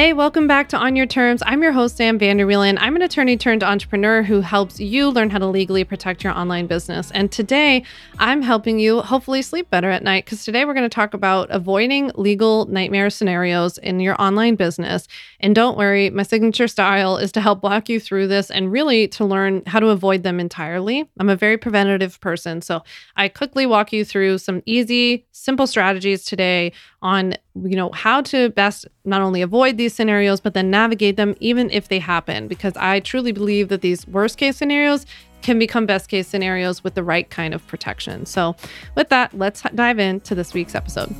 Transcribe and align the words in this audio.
Hey, 0.00 0.14
welcome 0.14 0.46
back 0.46 0.70
to 0.70 0.78
On 0.78 0.96
Your 0.96 1.04
Terms. 1.04 1.42
I'm 1.44 1.62
your 1.62 1.72
host, 1.72 1.98
Sam 1.98 2.18
Vanderwielen. 2.18 2.78
I'm 2.80 2.96
an 2.96 3.02
attorney 3.02 3.36
turned 3.36 3.62
entrepreneur 3.62 4.22
who 4.22 4.40
helps 4.40 4.80
you 4.80 5.10
learn 5.10 5.28
how 5.28 5.36
to 5.36 5.46
legally 5.46 5.84
protect 5.84 6.24
your 6.24 6.32
online 6.32 6.66
business. 6.66 7.10
And 7.10 7.30
today, 7.30 7.84
I'm 8.18 8.40
helping 8.40 8.78
you 8.78 9.02
hopefully 9.02 9.42
sleep 9.42 9.68
better 9.68 9.90
at 9.90 10.02
night 10.02 10.24
because 10.24 10.42
today 10.42 10.64
we're 10.64 10.72
going 10.72 10.88
to 10.88 10.94
talk 10.94 11.12
about 11.12 11.50
avoiding 11.50 12.12
legal 12.14 12.64
nightmare 12.64 13.10
scenarios 13.10 13.76
in 13.76 14.00
your 14.00 14.18
online 14.18 14.54
business. 14.54 15.06
And 15.38 15.54
don't 15.54 15.76
worry, 15.76 16.08
my 16.08 16.22
signature 16.22 16.66
style 16.66 17.18
is 17.18 17.30
to 17.32 17.42
help 17.42 17.62
walk 17.62 17.90
you 17.90 18.00
through 18.00 18.28
this 18.28 18.50
and 18.50 18.72
really 18.72 19.06
to 19.08 19.26
learn 19.26 19.62
how 19.66 19.80
to 19.80 19.88
avoid 19.88 20.22
them 20.22 20.40
entirely. 20.40 21.10
I'm 21.18 21.28
a 21.28 21.36
very 21.36 21.58
preventative 21.58 22.18
person. 22.22 22.62
So 22.62 22.82
I 23.16 23.28
quickly 23.28 23.66
walk 23.66 23.92
you 23.92 24.06
through 24.06 24.38
some 24.38 24.62
easy, 24.64 25.26
simple 25.32 25.66
strategies 25.66 26.24
today 26.24 26.72
on 27.02 27.34
you 27.54 27.76
know 27.76 27.90
how 27.92 28.20
to 28.20 28.50
best 28.50 28.86
not 29.04 29.22
only 29.22 29.40
avoid 29.42 29.76
these 29.76 29.94
scenarios 29.94 30.40
but 30.40 30.54
then 30.54 30.70
navigate 30.70 31.16
them 31.16 31.34
even 31.40 31.70
if 31.70 31.88
they 31.88 31.98
happen 31.98 32.46
because 32.46 32.76
i 32.76 33.00
truly 33.00 33.32
believe 33.32 33.68
that 33.68 33.80
these 33.80 34.06
worst 34.08 34.36
case 34.36 34.56
scenarios 34.56 35.06
can 35.42 35.58
become 35.58 35.86
best 35.86 36.08
case 36.10 36.28
scenarios 36.28 36.84
with 36.84 36.94
the 36.94 37.02
right 37.02 37.30
kind 37.30 37.54
of 37.54 37.66
protection 37.66 38.26
so 38.26 38.54
with 38.96 39.08
that 39.08 39.32
let's 39.36 39.62
dive 39.74 39.98
into 39.98 40.34
this 40.34 40.52
week's 40.52 40.74
episode 40.74 41.14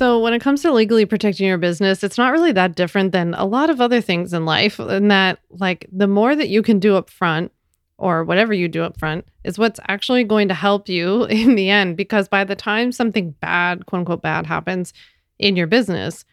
So, 0.00 0.18
when 0.18 0.32
it 0.32 0.40
comes 0.40 0.62
to 0.62 0.72
legally 0.72 1.04
protecting 1.04 1.46
your 1.46 1.58
business, 1.58 2.02
it's 2.02 2.16
not 2.16 2.32
really 2.32 2.52
that 2.52 2.74
different 2.74 3.12
than 3.12 3.34
a 3.34 3.44
lot 3.44 3.68
of 3.68 3.82
other 3.82 4.00
things 4.00 4.32
in 4.32 4.46
life. 4.46 4.80
In 4.80 5.08
that, 5.08 5.40
like, 5.50 5.86
the 5.92 6.06
more 6.06 6.34
that 6.34 6.48
you 6.48 6.62
can 6.62 6.78
do 6.78 6.96
up 6.96 7.10
front, 7.10 7.52
or 8.00 8.24
whatever 8.24 8.52
you 8.52 8.66
do 8.66 8.82
up 8.82 8.98
front 8.98 9.26
is 9.44 9.58
what's 9.58 9.78
actually 9.86 10.24
going 10.24 10.48
to 10.48 10.54
help 10.54 10.88
you 10.88 11.24
in 11.30 11.54
the 11.54 11.70
end. 11.70 11.96
Because 11.96 12.28
by 12.28 12.42
the 12.44 12.56
time 12.56 12.90
something 12.90 13.32
bad, 13.40 13.86
quote 13.86 14.00
unquote, 14.00 14.22
bad 14.22 14.46
happens 14.46 14.92
in 15.38 15.54
your 15.56 15.66
business, 15.66 16.24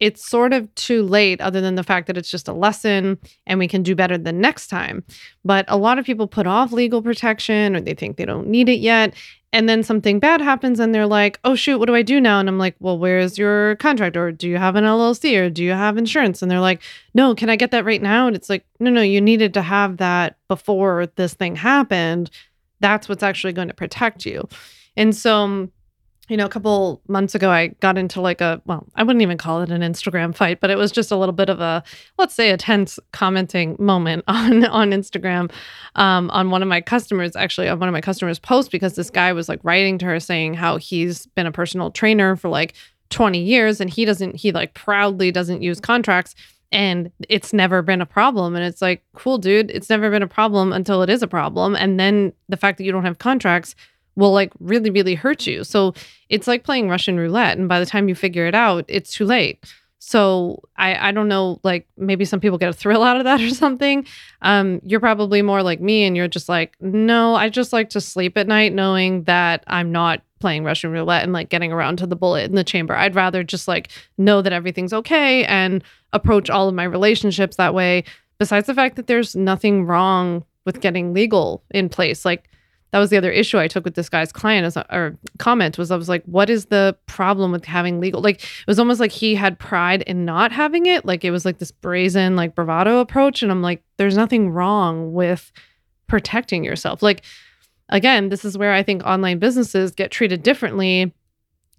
it's 0.00 0.28
sort 0.28 0.52
of 0.52 0.72
too 0.74 1.04
late, 1.04 1.40
other 1.40 1.60
than 1.60 1.76
the 1.76 1.84
fact 1.84 2.08
that 2.08 2.18
it's 2.18 2.30
just 2.30 2.48
a 2.48 2.52
lesson 2.52 3.18
and 3.46 3.60
we 3.60 3.68
can 3.68 3.84
do 3.84 3.94
better 3.94 4.18
the 4.18 4.32
next 4.32 4.66
time. 4.66 5.04
But 5.44 5.64
a 5.68 5.76
lot 5.76 5.98
of 5.98 6.04
people 6.04 6.26
put 6.26 6.46
off 6.46 6.72
legal 6.72 7.02
protection 7.02 7.76
or 7.76 7.80
they 7.80 7.94
think 7.94 8.16
they 8.16 8.24
don't 8.24 8.48
need 8.48 8.68
it 8.68 8.80
yet 8.80 9.14
and 9.52 9.68
then 9.68 9.82
something 9.82 10.18
bad 10.18 10.40
happens 10.40 10.80
and 10.80 10.94
they're 10.94 11.06
like 11.06 11.38
oh 11.44 11.54
shoot 11.54 11.78
what 11.78 11.86
do 11.86 11.94
i 11.94 12.02
do 12.02 12.20
now? 12.20 12.40
And 12.40 12.48
i'm 12.48 12.58
like 12.58 12.76
well 12.80 12.98
where's 12.98 13.38
your 13.38 13.76
contract? 13.76 14.16
Or 14.16 14.32
do 14.32 14.48
you 14.48 14.56
have 14.56 14.76
an 14.76 14.84
llc 14.84 15.38
or 15.38 15.50
do 15.50 15.62
you 15.62 15.72
have 15.72 15.96
insurance? 15.96 16.42
And 16.42 16.50
they're 16.50 16.60
like 16.60 16.82
no 17.14 17.34
can 17.34 17.50
i 17.50 17.56
get 17.56 17.70
that 17.70 17.84
right 17.84 18.02
now? 18.02 18.26
And 18.26 18.36
it's 18.36 18.50
like 18.50 18.64
no 18.80 18.90
no 18.90 19.02
you 19.02 19.20
needed 19.20 19.54
to 19.54 19.62
have 19.62 19.98
that 19.98 20.36
before 20.48 21.06
this 21.16 21.34
thing 21.34 21.56
happened. 21.56 22.30
That's 22.80 23.08
what's 23.08 23.22
actually 23.22 23.52
going 23.52 23.68
to 23.68 23.74
protect 23.74 24.26
you. 24.26 24.48
And 24.96 25.14
so 25.14 25.36
um, 25.36 25.72
you 26.32 26.38
know, 26.38 26.46
a 26.46 26.48
couple 26.48 27.02
months 27.08 27.34
ago, 27.34 27.50
I 27.50 27.66
got 27.80 27.98
into 27.98 28.22
like 28.22 28.40
a, 28.40 28.62
well, 28.64 28.86
I 28.94 29.02
wouldn't 29.02 29.20
even 29.20 29.36
call 29.36 29.60
it 29.60 29.70
an 29.70 29.82
Instagram 29.82 30.34
fight, 30.34 30.60
but 30.60 30.70
it 30.70 30.78
was 30.78 30.90
just 30.90 31.10
a 31.10 31.16
little 31.16 31.34
bit 31.34 31.50
of 31.50 31.60
a, 31.60 31.84
let's 32.16 32.34
say, 32.34 32.48
a 32.48 32.56
tense 32.56 32.98
commenting 33.12 33.76
moment 33.78 34.24
on 34.28 34.64
on 34.64 34.92
Instagram, 34.92 35.52
um, 35.96 36.30
on 36.30 36.48
one 36.48 36.62
of 36.62 36.68
my 36.68 36.80
customers, 36.80 37.36
actually, 37.36 37.68
on 37.68 37.78
one 37.78 37.86
of 37.86 37.92
my 37.92 38.00
customers' 38.00 38.38
posts, 38.38 38.70
because 38.70 38.94
this 38.94 39.10
guy 39.10 39.34
was 39.34 39.46
like 39.46 39.60
writing 39.62 39.98
to 39.98 40.06
her 40.06 40.18
saying 40.18 40.54
how 40.54 40.78
he's 40.78 41.26
been 41.26 41.46
a 41.46 41.52
personal 41.52 41.90
trainer 41.90 42.34
for 42.34 42.48
like 42.48 42.72
20 43.10 43.38
years 43.38 43.78
and 43.78 43.90
he 43.90 44.06
doesn't, 44.06 44.36
he 44.36 44.52
like 44.52 44.72
proudly 44.72 45.30
doesn't 45.30 45.60
use 45.60 45.80
contracts 45.80 46.34
and 46.70 47.12
it's 47.28 47.52
never 47.52 47.82
been 47.82 48.00
a 48.00 48.06
problem. 48.06 48.56
And 48.56 48.64
it's 48.64 48.80
like 48.80 49.04
cool 49.14 49.36
dude 49.36 49.70
it's 49.70 49.90
never 49.90 50.10
been 50.10 50.22
a 50.22 50.26
problem 50.26 50.72
until 50.72 51.02
it 51.02 51.10
is 51.10 51.22
a 51.22 51.28
problem. 51.28 51.76
And 51.76 52.00
then 52.00 52.32
the 52.48 52.56
fact 52.56 52.78
that 52.78 52.84
you 52.84 52.92
don't 52.92 53.04
have 53.04 53.18
contracts 53.18 53.74
will 54.16 54.32
like 54.32 54.52
really, 54.60 54.90
really 54.90 55.14
hurt 55.14 55.46
you. 55.46 55.64
So 55.64 55.94
it's 56.28 56.46
like 56.46 56.64
playing 56.64 56.88
Russian 56.88 57.18
roulette. 57.18 57.58
And 57.58 57.68
by 57.68 57.80
the 57.80 57.86
time 57.86 58.08
you 58.08 58.14
figure 58.14 58.46
it 58.46 58.54
out, 58.54 58.84
it's 58.88 59.12
too 59.12 59.24
late. 59.24 59.64
So 59.98 60.62
I, 60.76 61.08
I 61.08 61.12
don't 61.12 61.28
know, 61.28 61.60
like 61.62 61.86
maybe 61.96 62.24
some 62.24 62.40
people 62.40 62.58
get 62.58 62.68
a 62.68 62.72
thrill 62.72 63.02
out 63.04 63.18
of 63.18 63.24
that 63.24 63.40
or 63.40 63.50
something. 63.50 64.06
Um, 64.42 64.80
you're 64.84 65.00
probably 65.00 65.42
more 65.42 65.62
like 65.62 65.80
me 65.80 66.04
and 66.04 66.16
you're 66.16 66.28
just 66.28 66.48
like, 66.48 66.76
no, 66.80 67.34
I 67.34 67.48
just 67.48 67.72
like 67.72 67.90
to 67.90 68.00
sleep 68.00 68.36
at 68.36 68.48
night 68.48 68.72
knowing 68.72 69.24
that 69.24 69.62
I'm 69.68 69.92
not 69.92 70.22
playing 70.40 70.64
Russian 70.64 70.90
roulette 70.90 71.22
and 71.22 71.32
like 71.32 71.50
getting 71.50 71.72
around 71.72 71.98
to 71.98 72.06
the 72.06 72.16
bullet 72.16 72.46
in 72.46 72.56
the 72.56 72.64
chamber. 72.64 72.96
I'd 72.96 73.14
rather 73.14 73.44
just 73.44 73.68
like 73.68 73.90
know 74.18 74.42
that 74.42 74.52
everything's 74.52 74.92
okay 74.92 75.44
and 75.44 75.84
approach 76.12 76.50
all 76.50 76.68
of 76.68 76.74
my 76.74 76.84
relationships 76.84 77.56
that 77.56 77.72
way. 77.72 78.02
Besides 78.38 78.66
the 78.66 78.74
fact 78.74 78.96
that 78.96 79.06
there's 79.06 79.36
nothing 79.36 79.86
wrong 79.86 80.44
with 80.64 80.80
getting 80.80 81.14
legal 81.14 81.62
in 81.70 81.88
place. 81.88 82.24
Like 82.24 82.48
that 82.92 82.98
was 82.98 83.08
the 83.08 83.16
other 83.16 83.30
issue 83.30 83.58
I 83.58 83.68
took 83.68 83.84
with 83.84 83.94
this 83.94 84.10
guy's 84.10 84.32
client 84.32 84.66
as 84.66 84.76
a, 84.76 84.86
or 84.94 85.18
comment 85.38 85.78
was 85.78 85.90
I 85.90 85.96
was 85.96 86.10
like, 86.10 86.22
what 86.26 86.50
is 86.50 86.66
the 86.66 86.96
problem 87.06 87.50
with 87.50 87.64
having 87.64 88.00
legal? 88.00 88.20
Like 88.20 88.42
it 88.42 88.66
was 88.66 88.78
almost 88.78 89.00
like 89.00 89.10
he 89.10 89.34
had 89.34 89.58
pride 89.58 90.02
in 90.02 90.26
not 90.26 90.52
having 90.52 90.84
it. 90.84 91.06
Like 91.06 91.24
it 91.24 91.30
was 91.30 91.46
like 91.46 91.58
this 91.58 91.72
brazen, 91.72 92.36
like 92.36 92.54
bravado 92.54 93.00
approach. 93.00 93.42
And 93.42 93.50
I'm 93.50 93.62
like, 93.62 93.82
there's 93.96 94.16
nothing 94.16 94.50
wrong 94.50 95.14
with 95.14 95.52
protecting 96.06 96.64
yourself. 96.64 97.02
Like 97.02 97.24
again, 97.88 98.28
this 98.28 98.44
is 98.44 98.58
where 98.58 98.74
I 98.74 98.82
think 98.82 99.02
online 99.04 99.38
businesses 99.38 99.92
get 99.92 100.10
treated 100.10 100.42
differently. 100.42 101.14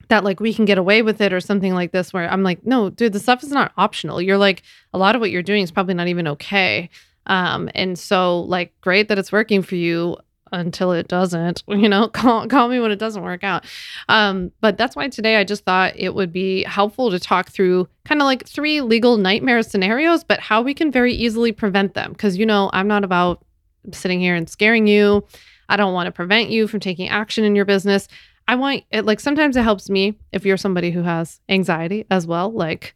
That 0.10 0.24
like 0.24 0.40
we 0.40 0.54
can 0.54 0.66
get 0.66 0.78
away 0.78 1.02
with 1.02 1.22
it 1.22 1.32
or 1.32 1.40
something 1.40 1.74
like 1.74 1.92
this, 1.92 2.12
where 2.12 2.30
I'm 2.30 2.44
like, 2.44 2.66
no, 2.66 2.90
dude, 2.90 3.14
the 3.14 3.20
stuff 3.20 3.42
is 3.42 3.52
not 3.52 3.72
optional. 3.78 4.22
You're 4.22 4.38
like, 4.38 4.64
a 4.94 4.98
lot 4.98 5.16
of 5.16 5.22
what 5.22 5.32
you're 5.32 5.42
doing 5.42 5.64
is 5.64 5.72
probably 5.72 5.94
not 5.94 6.08
even 6.08 6.28
okay. 6.28 6.90
Um, 7.26 7.70
and 7.74 7.98
so 7.98 8.42
like 8.42 8.74
great 8.82 9.08
that 9.08 9.18
it's 9.18 9.32
working 9.32 9.62
for 9.62 9.76
you 9.76 10.18
until 10.54 10.94
it 10.94 11.08
doesn't 11.08 11.64
you 11.68 11.90
know 11.90 12.08
call, 12.08 12.48
call 12.48 12.70
me 12.70 12.80
when 12.80 12.92
it 12.92 13.00
doesn't 13.00 13.24
work 13.24 13.44
out. 13.44 13.66
Um, 14.08 14.52
but 14.62 14.78
that's 14.78 14.96
why 14.96 15.10
today 15.10 15.36
i 15.36 15.44
just 15.44 15.66
thought 15.66 15.94
it 15.96 16.16
would 16.16 16.32
be 16.32 16.64
helpful 16.64 17.12
to 17.12 17.20
talk 17.20 17.50
through 17.50 17.90
kind 18.06 18.22
of 18.22 18.26
like 18.26 18.48
three 18.48 18.80
legal 18.82 19.18
nightmare 19.18 19.62
scenarios 19.64 20.24
but 20.24 20.40
how 20.40 20.62
we 20.62 20.74
can 20.74 20.92
very 20.92 21.14
easily 21.14 21.52
prevent 21.52 21.94
them. 21.94 22.14
Because 22.14 22.38
you 22.38 22.46
know 22.46 22.70
i'm 22.72 22.88
not 22.88 23.04
about 23.04 23.44
sitting 23.92 24.22
here 24.22 24.36
and 24.36 24.50
scaring 24.50 24.88
you. 24.88 25.26
I 25.68 25.76
don't 25.76 25.94
want 25.94 26.08
to 26.08 26.12
prevent 26.12 26.50
you 26.50 26.68
from 26.68 26.80
taking 26.80 27.10
action 27.10 27.44
in 27.44 27.56
your 27.56 27.66
business. 27.66 28.08
I 28.48 28.56
want 28.56 28.84
it 28.92 29.06
like 29.06 29.20
sometimes 29.20 29.58
it 29.58 29.64
helps 29.64 29.90
me 29.90 30.18
if 30.32 30.46
you're 30.46 30.58
somebody 30.58 30.92
who 30.92 31.04
has 31.04 31.40
anxiety 31.50 32.06
as 32.10 32.28
well 32.28 32.52
like 32.52 32.96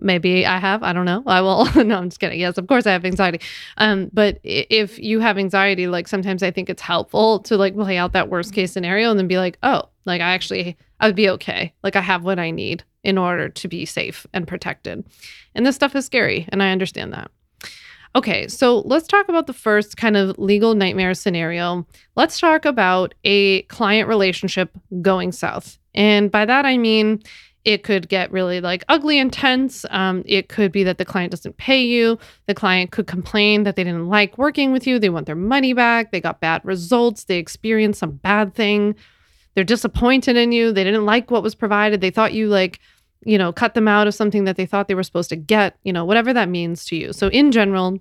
maybe 0.00 0.46
I 0.46 0.58
have. 0.58 0.82
I 0.82 0.92
don't 0.92 1.04
know. 1.04 1.22
I 1.26 1.40
will. 1.40 1.64
no, 1.84 1.98
I'm 1.98 2.08
just 2.08 2.20
kidding. 2.20 2.40
Yes, 2.40 2.58
of 2.58 2.66
course 2.66 2.86
I 2.86 2.92
have 2.92 3.04
anxiety. 3.04 3.40
Um, 3.76 4.10
but 4.12 4.40
if 4.42 4.98
you 4.98 5.20
have 5.20 5.38
anxiety, 5.38 5.86
like 5.86 6.08
sometimes 6.08 6.42
I 6.42 6.50
think 6.50 6.70
it's 6.70 6.82
helpful 6.82 7.40
to 7.40 7.56
like 7.56 7.74
play 7.74 7.96
out 7.96 8.12
that 8.12 8.28
worst 8.28 8.52
case 8.52 8.72
scenario 8.72 9.10
and 9.10 9.18
then 9.18 9.28
be 9.28 9.38
like, 9.38 9.58
oh, 9.62 9.88
like 10.04 10.20
I 10.20 10.34
actually 10.34 10.76
I 11.00 11.06
would 11.06 11.16
be 11.16 11.28
okay. 11.30 11.72
Like 11.82 11.96
I 11.96 12.00
have 12.00 12.24
what 12.24 12.38
I 12.38 12.50
need 12.50 12.84
in 13.04 13.18
order 13.18 13.48
to 13.48 13.68
be 13.68 13.84
safe 13.84 14.26
and 14.32 14.48
protected. 14.48 15.04
And 15.54 15.64
this 15.64 15.76
stuff 15.76 15.94
is 15.94 16.04
scary, 16.04 16.46
and 16.50 16.62
I 16.62 16.72
understand 16.72 17.12
that. 17.12 17.30
Okay, 18.16 18.48
so 18.48 18.80
let's 18.80 19.06
talk 19.06 19.28
about 19.28 19.46
the 19.46 19.52
first 19.52 19.98
kind 19.98 20.16
of 20.16 20.38
legal 20.38 20.74
nightmare 20.74 21.12
scenario. 21.12 21.86
Let's 22.14 22.40
talk 22.40 22.64
about 22.64 23.14
a 23.24 23.62
client 23.64 24.08
relationship 24.08 24.70
going 25.02 25.32
south. 25.32 25.78
And 25.94 26.30
by 26.30 26.46
that 26.46 26.64
I 26.64 26.78
mean 26.78 27.22
it 27.66 27.82
could 27.82 28.08
get 28.08 28.30
really 28.30 28.60
like 28.60 28.84
ugly 28.88 29.18
and 29.18 29.32
tense. 29.32 29.84
Um, 29.90 30.22
it 30.24 30.48
could 30.48 30.70
be 30.70 30.84
that 30.84 30.98
the 30.98 31.04
client 31.04 31.32
doesn't 31.32 31.56
pay 31.56 31.82
you. 31.82 32.16
The 32.46 32.54
client 32.54 32.92
could 32.92 33.08
complain 33.08 33.64
that 33.64 33.74
they 33.74 33.82
didn't 33.82 34.08
like 34.08 34.38
working 34.38 34.70
with 34.70 34.86
you. 34.86 35.00
They 35.00 35.10
want 35.10 35.26
their 35.26 35.34
money 35.34 35.72
back. 35.72 36.12
They 36.12 36.20
got 36.20 36.40
bad 36.40 36.64
results. 36.64 37.24
They 37.24 37.38
experienced 37.38 37.98
some 37.98 38.12
bad 38.12 38.54
thing. 38.54 38.94
They're 39.54 39.64
disappointed 39.64 40.36
in 40.36 40.52
you. 40.52 40.70
They 40.70 40.84
didn't 40.84 41.06
like 41.06 41.32
what 41.32 41.42
was 41.42 41.56
provided. 41.56 42.00
They 42.00 42.10
thought 42.10 42.32
you 42.32 42.46
like, 42.46 42.78
you 43.24 43.36
know, 43.36 43.52
cut 43.52 43.74
them 43.74 43.88
out 43.88 44.06
of 44.06 44.14
something 44.14 44.44
that 44.44 44.54
they 44.54 44.66
thought 44.66 44.86
they 44.86 44.94
were 44.94 45.02
supposed 45.02 45.30
to 45.30 45.36
get, 45.36 45.76
you 45.82 45.92
know, 45.92 46.04
whatever 46.04 46.32
that 46.32 46.48
means 46.48 46.84
to 46.84 46.96
you. 46.96 47.12
So, 47.12 47.28
in 47.28 47.50
general, 47.50 47.98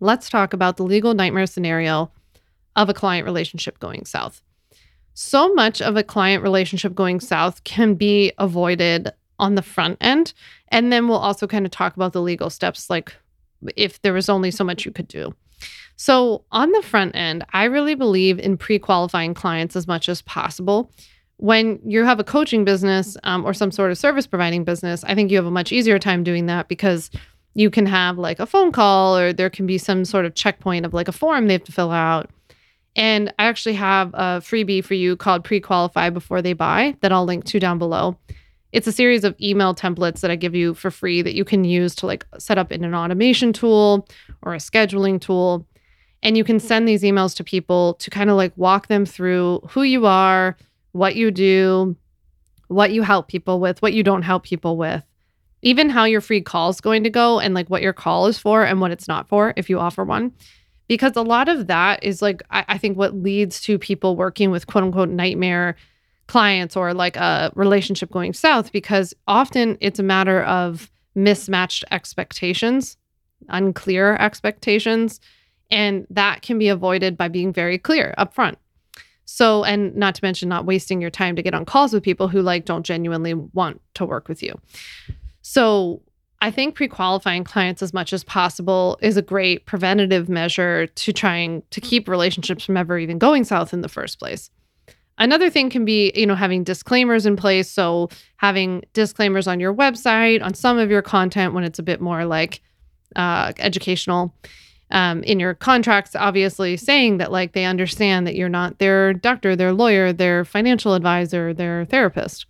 let's 0.00 0.30
talk 0.30 0.54
about 0.54 0.78
the 0.78 0.84
legal 0.84 1.12
nightmare 1.12 1.46
scenario 1.46 2.10
of 2.76 2.88
a 2.88 2.94
client 2.94 3.26
relationship 3.26 3.78
going 3.78 4.06
south 4.06 4.40
so 5.18 5.54
much 5.54 5.80
of 5.80 5.96
a 5.96 6.02
client 6.02 6.42
relationship 6.42 6.94
going 6.94 7.20
south 7.20 7.64
can 7.64 7.94
be 7.94 8.32
avoided 8.36 9.10
on 9.38 9.54
the 9.54 9.62
front 9.62 9.96
end. 10.02 10.34
And 10.68 10.92
then 10.92 11.08
we'll 11.08 11.16
also 11.16 11.46
kind 11.46 11.64
of 11.64 11.72
talk 11.72 11.96
about 11.96 12.12
the 12.12 12.20
legal 12.20 12.50
steps, 12.50 12.90
like 12.90 13.14
if 13.76 14.02
there 14.02 14.12
was 14.12 14.28
only 14.28 14.50
so 14.50 14.62
much 14.62 14.84
you 14.84 14.92
could 14.92 15.08
do. 15.08 15.34
So, 15.96 16.44
on 16.52 16.70
the 16.72 16.82
front 16.82 17.16
end, 17.16 17.46
I 17.54 17.64
really 17.64 17.94
believe 17.94 18.38
in 18.38 18.58
pre 18.58 18.78
qualifying 18.78 19.32
clients 19.32 19.74
as 19.74 19.86
much 19.86 20.10
as 20.10 20.20
possible. 20.20 20.90
When 21.38 21.80
you 21.82 22.04
have 22.04 22.20
a 22.20 22.24
coaching 22.24 22.66
business 22.66 23.16
um, 23.24 23.46
or 23.46 23.54
some 23.54 23.70
sort 23.70 23.90
of 23.90 23.96
service 23.96 24.26
providing 24.26 24.64
business, 24.64 25.02
I 25.04 25.14
think 25.14 25.30
you 25.30 25.38
have 25.38 25.46
a 25.46 25.50
much 25.50 25.72
easier 25.72 25.98
time 25.98 26.24
doing 26.24 26.44
that 26.46 26.68
because 26.68 27.10
you 27.54 27.70
can 27.70 27.86
have 27.86 28.18
like 28.18 28.38
a 28.38 28.44
phone 28.44 28.70
call 28.70 29.16
or 29.16 29.32
there 29.32 29.48
can 29.48 29.66
be 29.66 29.78
some 29.78 30.04
sort 30.04 30.26
of 30.26 30.34
checkpoint 30.34 30.84
of 30.84 30.92
like 30.92 31.08
a 31.08 31.12
form 31.12 31.46
they 31.46 31.54
have 31.54 31.64
to 31.64 31.72
fill 31.72 31.90
out 31.90 32.28
and 32.96 33.32
I 33.38 33.44
actually 33.44 33.74
have 33.74 34.08
a 34.14 34.40
freebie 34.40 34.82
for 34.82 34.94
you 34.94 35.16
called 35.16 35.44
Pre 35.44 35.60
Qualify 35.60 36.10
Before 36.10 36.40
They 36.40 36.54
Buy 36.54 36.96
that 37.02 37.12
I'll 37.12 37.26
link 37.26 37.44
to 37.44 37.60
down 37.60 37.78
below. 37.78 38.16
It's 38.72 38.86
a 38.86 38.92
series 38.92 39.22
of 39.22 39.36
email 39.40 39.74
templates 39.74 40.20
that 40.20 40.30
I 40.30 40.36
give 40.36 40.54
you 40.54 40.74
for 40.74 40.90
free 40.90 41.22
that 41.22 41.34
you 41.34 41.44
can 41.44 41.64
use 41.64 41.94
to 41.96 42.06
like 42.06 42.26
set 42.38 42.58
up 42.58 42.72
in 42.72 42.84
an 42.84 42.94
automation 42.94 43.52
tool 43.52 44.08
or 44.42 44.54
a 44.54 44.58
scheduling 44.58 45.20
tool. 45.20 45.66
And 46.22 46.36
you 46.36 46.44
can 46.44 46.58
send 46.58 46.88
these 46.88 47.02
emails 47.02 47.36
to 47.36 47.44
people 47.44 47.94
to 47.94 48.10
kind 48.10 48.30
of 48.30 48.36
like 48.36 48.52
walk 48.56 48.88
them 48.88 49.04
through 49.04 49.60
who 49.70 49.82
you 49.82 50.06
are, 50.06 50.56
what 50.92 51.16
you 51.16 51.30
do, 51.30 51.96
what 52.68 52.92
you 52.92 53.02
help 53.02 53.28
people 53.28 53.60
with, 53.60 53.80
what 53.82 53.92
you 53.92 54.02
don't 54.02 54.22
help 54.22 54.42
people 54.42 54.78
with, 54.78 55.04
even 55.60 55.90
how 55.90 56.04
your 56.04 56.22
free 56.22 56.40
call 56.40 56.70
is 56.70 56.80
going 56.80 57.04
to 57.04 57.10
go 57.10 57.38
and 57.38 57.54
like 57.54 57.68
what 57.68 57.82
your 57.82 57.92
call 57.92 58.26
is 58.26 58.38
for 58.38 58.64
and 58.64 58.80
what 58.80 58.90
it's 58.90 59.06
not 59.06 59.28
for 59.28 59.52
if 59.56 59.68
you 59.68 59.78
offer 59.78 60.02
one. 60.02 60.32
Because 60.88 61.16
a 61.16 61.22
lot 61.22 61.48
of 61.48 61.66
that 61.66 62.02
is 62.02 62.22
like, 62.22 62.42
I, 62.50 62.64
I 62.68 62.78
think 62.78 62.96
what 62.96 63.14
leads 63.14 63.60
to 63.62 63.78
people 63.78 64.16
working 64.16 64.50
with 64.50 64.66
quote 64.66 64.84
unquote 64.84 65.08
nightmare 65.08 65.76
clients 66.26 66.76
or 66.76 66.92
like 66.94 67.16
a 67.16 67.52
relationship 67.54 68.10
going 68.10 68.32
south, 68.32 68.72
because 68.72 69.14
often 69.26 69.78
it's 69.80 69.98
a 69.98 70.04
matter 70.04 70.42
of 70.44 70.90
mismatched 71.14 71.84
expectations, 71.90 72.96
unclear 73.48 74.16
expectations. 74.16 75.20
And 75.70 76.06
that 76.10 76.42
can 76.42 76.58
be 76.58 76.68
avoided 76.68 77.16
by 77.16 77.28
being 77.28 77.52
very 77.52 77.78
clear 77.78 78.14
upfront. 78.18 78.56
So, 79.24 79.64
and 79.64 79.94
not 79.96 80.14
to 80.14 80.24
mention 80.24 80.48
not 80.48 80.66
wasting 80.66 81.00
your 81.00 81.10
time 81.10 81.34
to 81.34 81.42
get 81.42 81.54
on 81.54 81.64
calls 81.64 81.92
with 81.92 82.04
people 82.04 82.28
who 82.28 82.40
like 82.40 82.64
don't 82.64 82.86
genuinely 82.86 83.34
want 83.34 83.80
to 83.94 84.06
work 84.06 84.28
with 84.28 84.42
you. 84.42 84.54
So, 85.42 86.02
I 86.40 86.50
think 86.50 86.74
pre 86.74 86.88
qualifying 86.88 87.44
clients 87.44 87.82
as 87.82 87.92
much 87.92 88.12
as 88.12 88.22
possible 88.22 88.98
is 89.00 89.16
a 89.16 89.22
great 89.22 89.66
preventative 89.66 90.28
measure 90.28 90.86
to 90.86 91.12
trying 91.12 91.62
to 91.70 91.80
keep 91.80 92.08
relationships 92.08 92.64
from 92.64 92.76
ever 92.76 92.98
even 92.98 93.18
going 93.18 93.44
south 93.44 93.72
in 93.72 93.80
the 93.80 93.88
first 93.88 94.18
place. 94.18 94.50
Another 95.18 95.48
thing 95.48 95.70
can 95.70 95.86
be, 95.86 96.12
you 96.14 96.26
know, 96.26 96.34
having 96.34 96.62
disclaimers 96.62 97.24
in 97.24 97.36
place. 97.36 97.70
So, 97.70 98.10
having 98.36 98.84
disclaimers 98.92 99.48
on 99.48 99.60
your 99.60 99.74
website, 99.74 100.42
on 100.42 100.52
some 100.52 100.78
of 100.78 100.90
your 100.90 101.02
content 101.02 101.54
when 101.54 101.64
it's 101.64 101.78
a 101.78 101.82
bit 101.82 102.02
more 102.02 102.26
like 102.26 102.60
uh, 103.14 103.52
educational 103.58 104.34
um, 104.90 105.22
in 105.22 105.40
your 105.40 105.54
contracts, 105.54 106.14
obviously 106.14 106.76
saying 106.76 107.18
that 107.18 107.32
like 107.32 107.52
they 107.52 107.64
understand 107.64 108.26
that 108.26 108.36
you're 108.36 108.48
not 108.48 108.78
their 108.78 109.14
doctor, 109.14 109.56
their 109.56 109.72
lawyer, 109.72 110.12
their 110.12 110.44
financial 110.44 110.94
advisor, 110.94 111.54
their 111.54 111.86
therapist. 111.86 112.46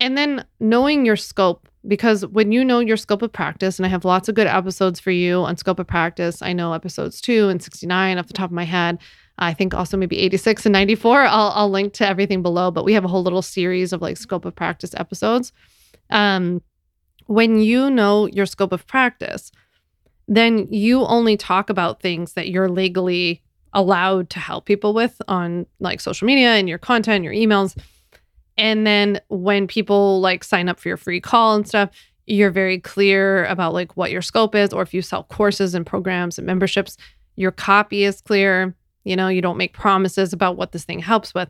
And 0.00 0.16
then 0.16 0.46
knowing 0.60 1.04
your 1.04 1.16
scope, 1.16 1.67
because 1.86 2.26
when 2.26 2.52
you 2.52 2.64
know 2.64 2.80
your 2.80 2.96
scope 2.96 3.22
of 3.22 3.32
practice, 3.32 3.78
and 3.78 3.86
I 3.86 3.88
have 3.88 4.04
lots 4.04 4.28
of 4.28 4.34
good 4.34 4.46
episodes 4.46 4.98
for 4.98 5.10
you 5.10 5.42
on 5.42 5.56
scope 5.56 5.78
of 5.78 5.86
practice, 5.86 6.42
I 6.42 6.52
know 6.52 6.72
episodes 6.72 7.20
two 7.20 7.48
and 7.48 7.62
69 7.62 8.18
off 8.18 8.26
the 8.26 8.32
top 8.32 8.50
of 8.50 8.54
my 8.54 8.64
head. 8.64 8.98
I 9.38 9.54
think 9.54 9.72
also 9.72 9.96
maybe 9.96 10.18
86 10.18 10.66
and 10.66 10.72
94. 10.72 11.22
I'll, 11.22 11.52
I'll 11.54 11.70
link 11.70 11.92
to 11.94 12.06
everything 12.06 12.42
below, 12.42 12.70
but 12.70 12.84
we 12.84 12.92
have 12.94 13.04
a 13.04 13.08
whole 13.08 13.22
little 13.22 13.42
series 13.42 13.92
of 13.92 14.02
like 14.02 14.16
scope 14.16 14.44
of 14.44 14.56
practice 14.56 14.94
episodes. 14.96 15.52
Um, 16.10 16.60
when 17.26 17.60
you 17.60 17.90
know 17.90 18.26
your 18.26 18.46
scope 18.46 18.72
of 18.72 18.86
practice, 18.86 19.52
then 20.26 20.66
you 20.70 21.04
only 21.04 21.36
talk 21.36 21.70
about 21.70 22.00
things 22.00 22.32
that 22.32 22.48
you're 22.48 22.68
legally 22.68 23.42
allowed 23.72 24.30
to 24.30 24.38
help 24.40 24.64
people 24.64 24.94
with 24.94 25.20
on 25.28 25.66
like 25.78 26.00
social 26.00 26.26
media 26.26 26.54
and 26.54 26.68
your 26.68 26.78
content, 26.78 27.24
your 27.24 27.32
emails. 27.32 27.78
And 28.58 28.86
then 28.86 29.20
when 29.28 29.66
people 29.66 30.20
like 30.20 30.44
sign 30.44 30.68
up 30.68 30.80
for 30.80 30.88
your 30.88 30.96
free 30.96 31.20
call 31.20 31.54
and 31.54 31.66
stuff, 31.66 31.90
you're 32.26 32.50
very 32.50 32.78
clear 32.78 33.46
about 33.46 33.72
like 33.72 33.96
what 33.96 34.10
your 34.10 34.20
scope 34.20 34.54
is 34.54 34.72
or 34.72 34.82
if 34.82 34.92
you 34.92 35.00
sell 35.00 35.24
courses 35.24 35.74
and 35.74 35.86
programs 35.86 36.36
and 36.36 36.46
memberships, 36.46 36.98
your 37.36 37.52
copy 37.52 38.04
is 38.04 38.20
clear. 38.20 38.74
You 39.04 39.16
know, 39.16 39.28
you 39.28 39.40
don't 39.40 39.56
make 39.56 39.72
promises 39.72 40.32
about 40.32 40.56
what 40.56 40.72
this 40.72 40.84
thing 40.84 40.98
helps 40.98 41.32
with. 41.32 41.48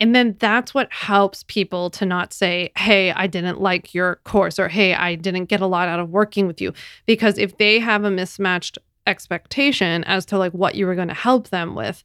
And 0.00 0.14
then 0.14 0.36
that's 0.38 0.74
what 0.74 0.92
helps 0.92 1.44
people 1.44 1.90
to 1.90 2.06
not 2.06 2.32
say, 2.32 2.70
hey, 2.76 3.12
I 3.12 3.26
didn't 3.26 3.60
like 3.60 3.94
your 3.94 4.16
course 4.24 4.58
or 4.58 4.68
hey, 4.68 4.94
I 4.94 5.14
didn't 5.14 5.46
get 5.46 5.60
a 5.60 5.66
lot 5.66 5.88
out 5.88 5.98
of 5.98 6.10
working 6.10 6.46
with 6.46 6.60
you. 6.60 6.72
Because 7.06 7.38
if 7.38 7.56
they 7.58 7.78
have 7.78 8.04
a 8.04 8.10
mismatched 8.10 8.78
expectation 9.06 10.04
as 10.04 10.24
to 10.26 10.38
like 10.38 10.52
what 10.52 10.74
you 10.74 10.86
were 10.86 10.94
going 10.94 11.08
to 11.08 11.14
help 11.14 11.48
them 11.48 11.74
with, 11.74 12.04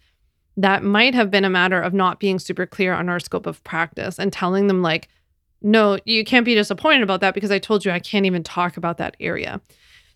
that 0.57 0.83
might 0.83 1.15
have 1.15 1.31
been 1.31 1.45
a 1.45 1.50
matter 1.50 1.81
of 1.81 1.94
not 1.94 2.19
being 2.19 2.39
super 2.39 2.65
clear 2.65 2.94
on 2.94 3.09
our 3.09 3.19
scope 3.19 3.45
of 3.45 3.63
practice 3.63 4.19
and 4.19 4.31
telling 4.31 4.67
them, 4.67 4.81
like, 4.81 5.07
no, 5.61 5.97
you 6.05 6.23
can't 6.25 6.45
be 6.45 6.55
disappointed 6.55 7.01
about 7.01 7.21
that 7.21 7.33
because 7.33 7.51
I 7.51 7.57
told 7.57 7.85
you 7.85 7.91
I 7.91 8.00
can't 8.00 8.25
even 8.25 8.44
talk 8.44 8.77
about 8.77 8.97
that 8.97 9.15
area. 9.19 9.61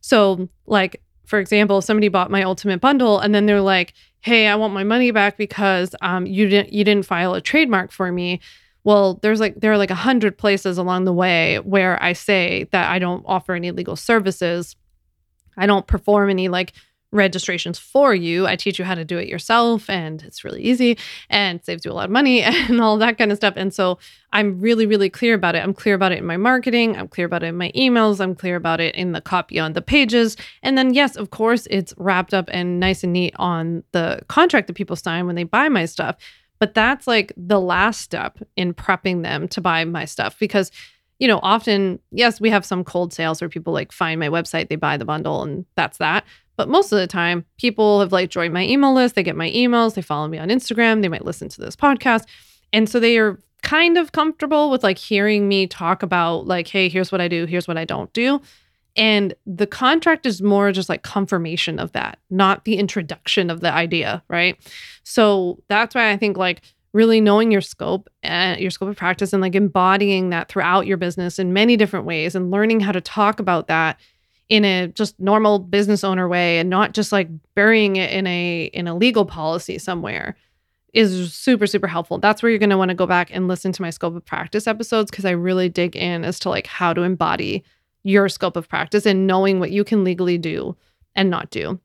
So, 0.02 0.50
like, 0.66 1.02
for 1.26 1.40
example, 1.40 1.82
somebody 1.82 2.10
bought 2.10 2.32
my 2.32 2.44
ultimate 2.44 2.82
bundle 2.82 3.20
and 3.20 3.34
then 3.34 3.46
they're 3.46 3.62
like, 3.62 3.94
"Hey, 4.22 4.48
I 4.48 4.56
want 4.56 4.74
my 4.74 4.84
money 4.84 5.12
back 5.12 5.38
because 5.38 5.96
um, 6.02 6.26
you 6.26 6.48
didn't 6.48 6.74
you 6.74 6.84
didn't 6.84 7.06
file 7.06 7.34
a 7.34 7.42
trademark 7.42 7.92
for 7.92 8.12
me." 8.12 8.40
Well, 8.84 9.16
there's 9.22 9.40
like 9.42 9.56
there 9.60 9.72
are 9.74 9.78
like 9.78 9.92
a 9.92 9.96
hundred 9.96 10.38
places 10.38 10.78
along 10.78 11.06
the 11.06 11.14
way 11.14 11.60
where 11.60 12.02
I 12.02 12.14
say 12.14 12.68
that 12.72 12.90
I 12.90 13.00
don't 13.00 13.24
offer 13.26 13.54
any 13.54 13.72
legal 13.72 13.98
services. 13.98 14.76
I 15.58 15.66
don't 15.66 15.88
perform 15.88 16.30
any 16.30 16.48
like 16.48 16.74
registrations 17.12 17.80
for 17.80 18.14
you. 18.14 18.46
I 18.46 18.56
teach 18.56 18.78
you 18.78 18.86
how 18.86 18.96
to 18.96 19.06
do 19.06 19.18
it 19.18 19.28
yourself, 19.28 19.90
and 19.90 20.22
it's 20.24 20.44
really 20.44 20.62
easy 20.62 20.98
and 21.30 21.64
saves 21.64 21.86
you 21.86 21.92
a 21.92 21.94
lot 21.94 22.06
of 22.06 22.12
money 22.12 22.42
and 22.44 22.82
all 22.82 22.98
that 22.98 23.18
kind 23.18 23.32
of 23.32 23.38
stuff. 23.38 23.54
And 23.56 23.74
so 23.74 23.98
I'm 24.34 24.60
really, 24.60 24.86
really 24.86 25.10
clear 25.10 25.34
about 25.34 25.56
it. 25.56 25.64
I'm 25.64 25.74
clear 25.74 25.96
about 25.96 26.12
it 26.12 26.20
in 26.20 26.26
my 26.26 26.38
marketing. 26.38 26.98
I'm 26.98 27.08
clear 27.08 27.26
about 27.26 27.44
it 27.44 27.48
in 27.48 27.58
my 27.58 27.72
emails. 27.76 28.20
I'm 28.20 28.36
clear 28.36 28.56
about 28.56 28.80
it 28.82 28.96
in 28.96 29.14
the 29.14 29.22
copy 29.22 29.60
on 29.60 29.74
the 29.74 29.82
pages. 29.82 30.36
And 30.64 30.78
then, 30.78 30.94
yes, 30.94 31.16
of 31.16 31.30
course, 31.30 31.68
it's 31.72 31.94
wrapped 31.98 32.34
up 32.34 32.50
and 32.52 32.80
nice 32.80 33.04
and 33.04 33.14
neat 33.14 33.34
on 33.38 33.84
the 33.94 34.22
contract 34.28 34.68
that 34.68 34.76
people 34.76 34.96
sign 34.96 35.26
when 35.26 35.36
they 35.36 35.44
buy 35.44 35.70
my 35.70 35.86
stuff. 35.86 36.18
But 36.60 36.74
that's 36.74 37.08
like 37.08 37.32
the 37.38 37.60
last 37.60 38.02
step 38.02 38.40
in 38.56 38.74
prepping 38.74 39.24
them 39.24 39.48
to 39.50 39.62
buy 39.62 39.86
my 39.86 40.06
stuff 40.06 40.38
because 40.40 40.72
you 41.20 41.28
know, 41.28 41.40
often, 41.42 42.00
yes, 42.12 42.40
we 42.40 42.50
have 42.50 42.66
some 42.66 42.84
cold 42.84 43.12
sales 43.12 43.42
where 43.42 43.50
people 43.50 43.74
like 43.74 43.92
find 43.92 44.20
my 44.20 44.30
website, 44.30 44.70
they 44.70 44.76
buy 44.76 44.98
the 44.98 45.06
bundle, 45.06 45.42
and 45.42 45.66
that's 45.76 45.98
that. 45.98 46.26
But 46.58 46.68
most 46.68 46.92
of 46.92 47.00
the 47.00 47.08
time, 47.08 47.46
people 47.58 48.02
have 48.02 48.12
like 48.12 48.30
joined 48.30 48.54
my 48.54 48.66
email 48.66 48.94
list. 48.94 49.16
They 49.16 49.24
get 49.24 49.36
my 49.36 49.50
emails. 49.52 49.94
They 49.94 50.02
follow 50.02 50.28
me 50.28 50.40
on 50.40 50.50
Instagram. 50.50 51.02
They 51.02 51.08
might 51.08 51.24
listen 51.24 51.48
to 51.50 51.62
this 51.62 51.76
podcast. 51.76 52.26
And 52.74 52.90
so 52.90 53.00
they 53.00 53.18
are 53.18 53.40
kind 53.64 53.98
of 53.98 54.12
comfortable 54.12 54.70
with 54.70 54.84
like 54.84 54.98
hearing 54.98 55.48
me 55.48 55.68
talk 55.68 56.04
about, 56.04 56.48
like, 56.48 56.68
hey, 56.68 56.90
here's 56.90 57.12
what 57.12 57.22
I 57.22 57.28
do, 57.28 57.46
here's 57.46 57.68
what 57.68 57.78
I 57.78 57.86
don't 57.86 58.12
do. 58.14 58.42
And 58.96 59.36
the 59.46 59.68
contract 59.68 60.26
is 60.26 60.42
more 60.42 60.72
just 60.72 60.90
like 60.90 61.04
confirmation 61.04 61.78
of 61.78 61.92
that, 61.92 62.18
not 62.32 62.66
the 62.66 62.78
introduction 62.78 63.52
of 63.52 63.62
the 63.62 63.72
idea. 63.72 64.24
Right. 64.28 64.58
So 65.04 65.62
that's 65.68 65.94
why 65.94 66.12
I 66.12 66.18
think 66.18 66.38
like 66.38 66.62
really 66.94 67.22
knowing 67.22 67.52
your 67.52 67.62
scope 67.62 68.10
and 68.24 68.60
your 68.60 68.72
scope 68.72 68.90
of 68.90 68.96
practice 68.96 69.32
and 69.34 69.42
like 69.42 69.54
embodying 69.54 70.32
that 70.32 70.50
throughout 70.50 70.88
your 70.88 70.98
business 70.98 71.38
in 71.38 71.54
many 71.54 71.78
different 71.78 72.06
ways 72.06 72.34
and 72.34 72.50
learning 72.50 72.80
how 72.80 72.92
to 72.92 73.02
talk 73.02 73.40
about 73.40 73.68
that 73.68 74.00
in 74.50 74.64
a 74.64 74.88
just 74.88 75.20
normal 75.20 75.60
business 75.60 76.04
owner 76.04 76.28
way 76.28 76.60
and 76.60 76.70
not 76.70 76.94
just 76.94 77.12
like 77.12 77.28
burying 77.54 77.98
it 77.98 78.12
in 78.12 78.26
a 78.28 78.66
in 78.74 78.88
a 78.88 78.96
legal 78.96 79.26
policy 79.26 79.78
somewhere 79.78 80.36
is 80.94 81.34
super 81.34 81.68
super 81.68 81.88
helpful. 81.88 82.18
That's 82.18 82.42
where 82.42 82.50
you're 82.50 82.60
going 82.60 82.70
to 82.70 82.78
want 82.78 82.90
to 82.90 82.96
go 82.96 83.06
back 83.06 83.30
and 83.32 83.48
listen 83.48 83.72
to 83.74 83.82
my 83.82 83.90
scope 83.90 84.16
of 84.16 84.26
practice 84.26 84.68
episodes 84.68 85.12
because 85.12 85.26
I 85.26 85.32
really 85.32 85.70
dig 85.70 85.96
in 85.96 86.24
as 86.24 86.40
to 86.40 86.50
like 86.50 86.68
how 86.68 86.94
to 86.94 87.02
embody 87.02 87.64
your 88.04 88.30
scope 88.30 88.56
of 88.56 88.70
practice 88.70 89.06
and 89.06 89.28
knowing 89.28 89.60
what 89.60 89.72
you 89.72 89.84
can 89.84 90.04
legally 90.04 90.38
do 90.38 90.76
and 91.16 91.30
not 91.30 91.50
do. 91.50 91.80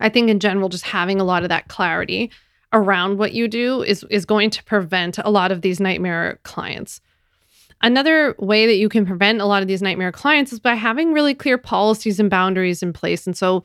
I 0.00 0.08
think 0.08 0.28
in 0.28 0.40
general 0.40 0.68
just 0.68 0.84
having 0.84 1.20
a 1.20 1.24
lot 1.24 1.44
of 1.44 1.50
that 1.50 1.68
clarity 1.68 2.30
around 2.72 3.18
what 3.18 3.32
you 3.32 3.46
do 3.46 3.82
is 3.82 4.04
is 4.10 4.24
going 4.24 4.50
to 4.50 4.64
prevent 4.64 5.18
a 5.18 5.30
lot 5.30 5.52
of 5.52 5.62
these 5.62 5.78
nightmare 5.78 6.40
clients. 6.42 7.00
Another 7.82 8.36
way 8.38 8.66
that 8.66 8.76
you 8.76 8.88
can 8.88 9.04
prevent 9.04 9.40
a 9.40 9.46
lot 9.46 9.60
of 9.60 9.68
these 9.68 9.82
nightmare 9.82 10.12
clients 10.12 10.52
is 10.52 10.60
by 10.60 10.74
having 10.74 11.12
really 11.12 11.34
clear 11.34 11.58
policies 11.58 12.20
and 12.20 12.30
boundaries 12.30 12.82
in 12.82 12.92
place. 12.92 13.26
And 13.26 13.36
so, 13.36 13.64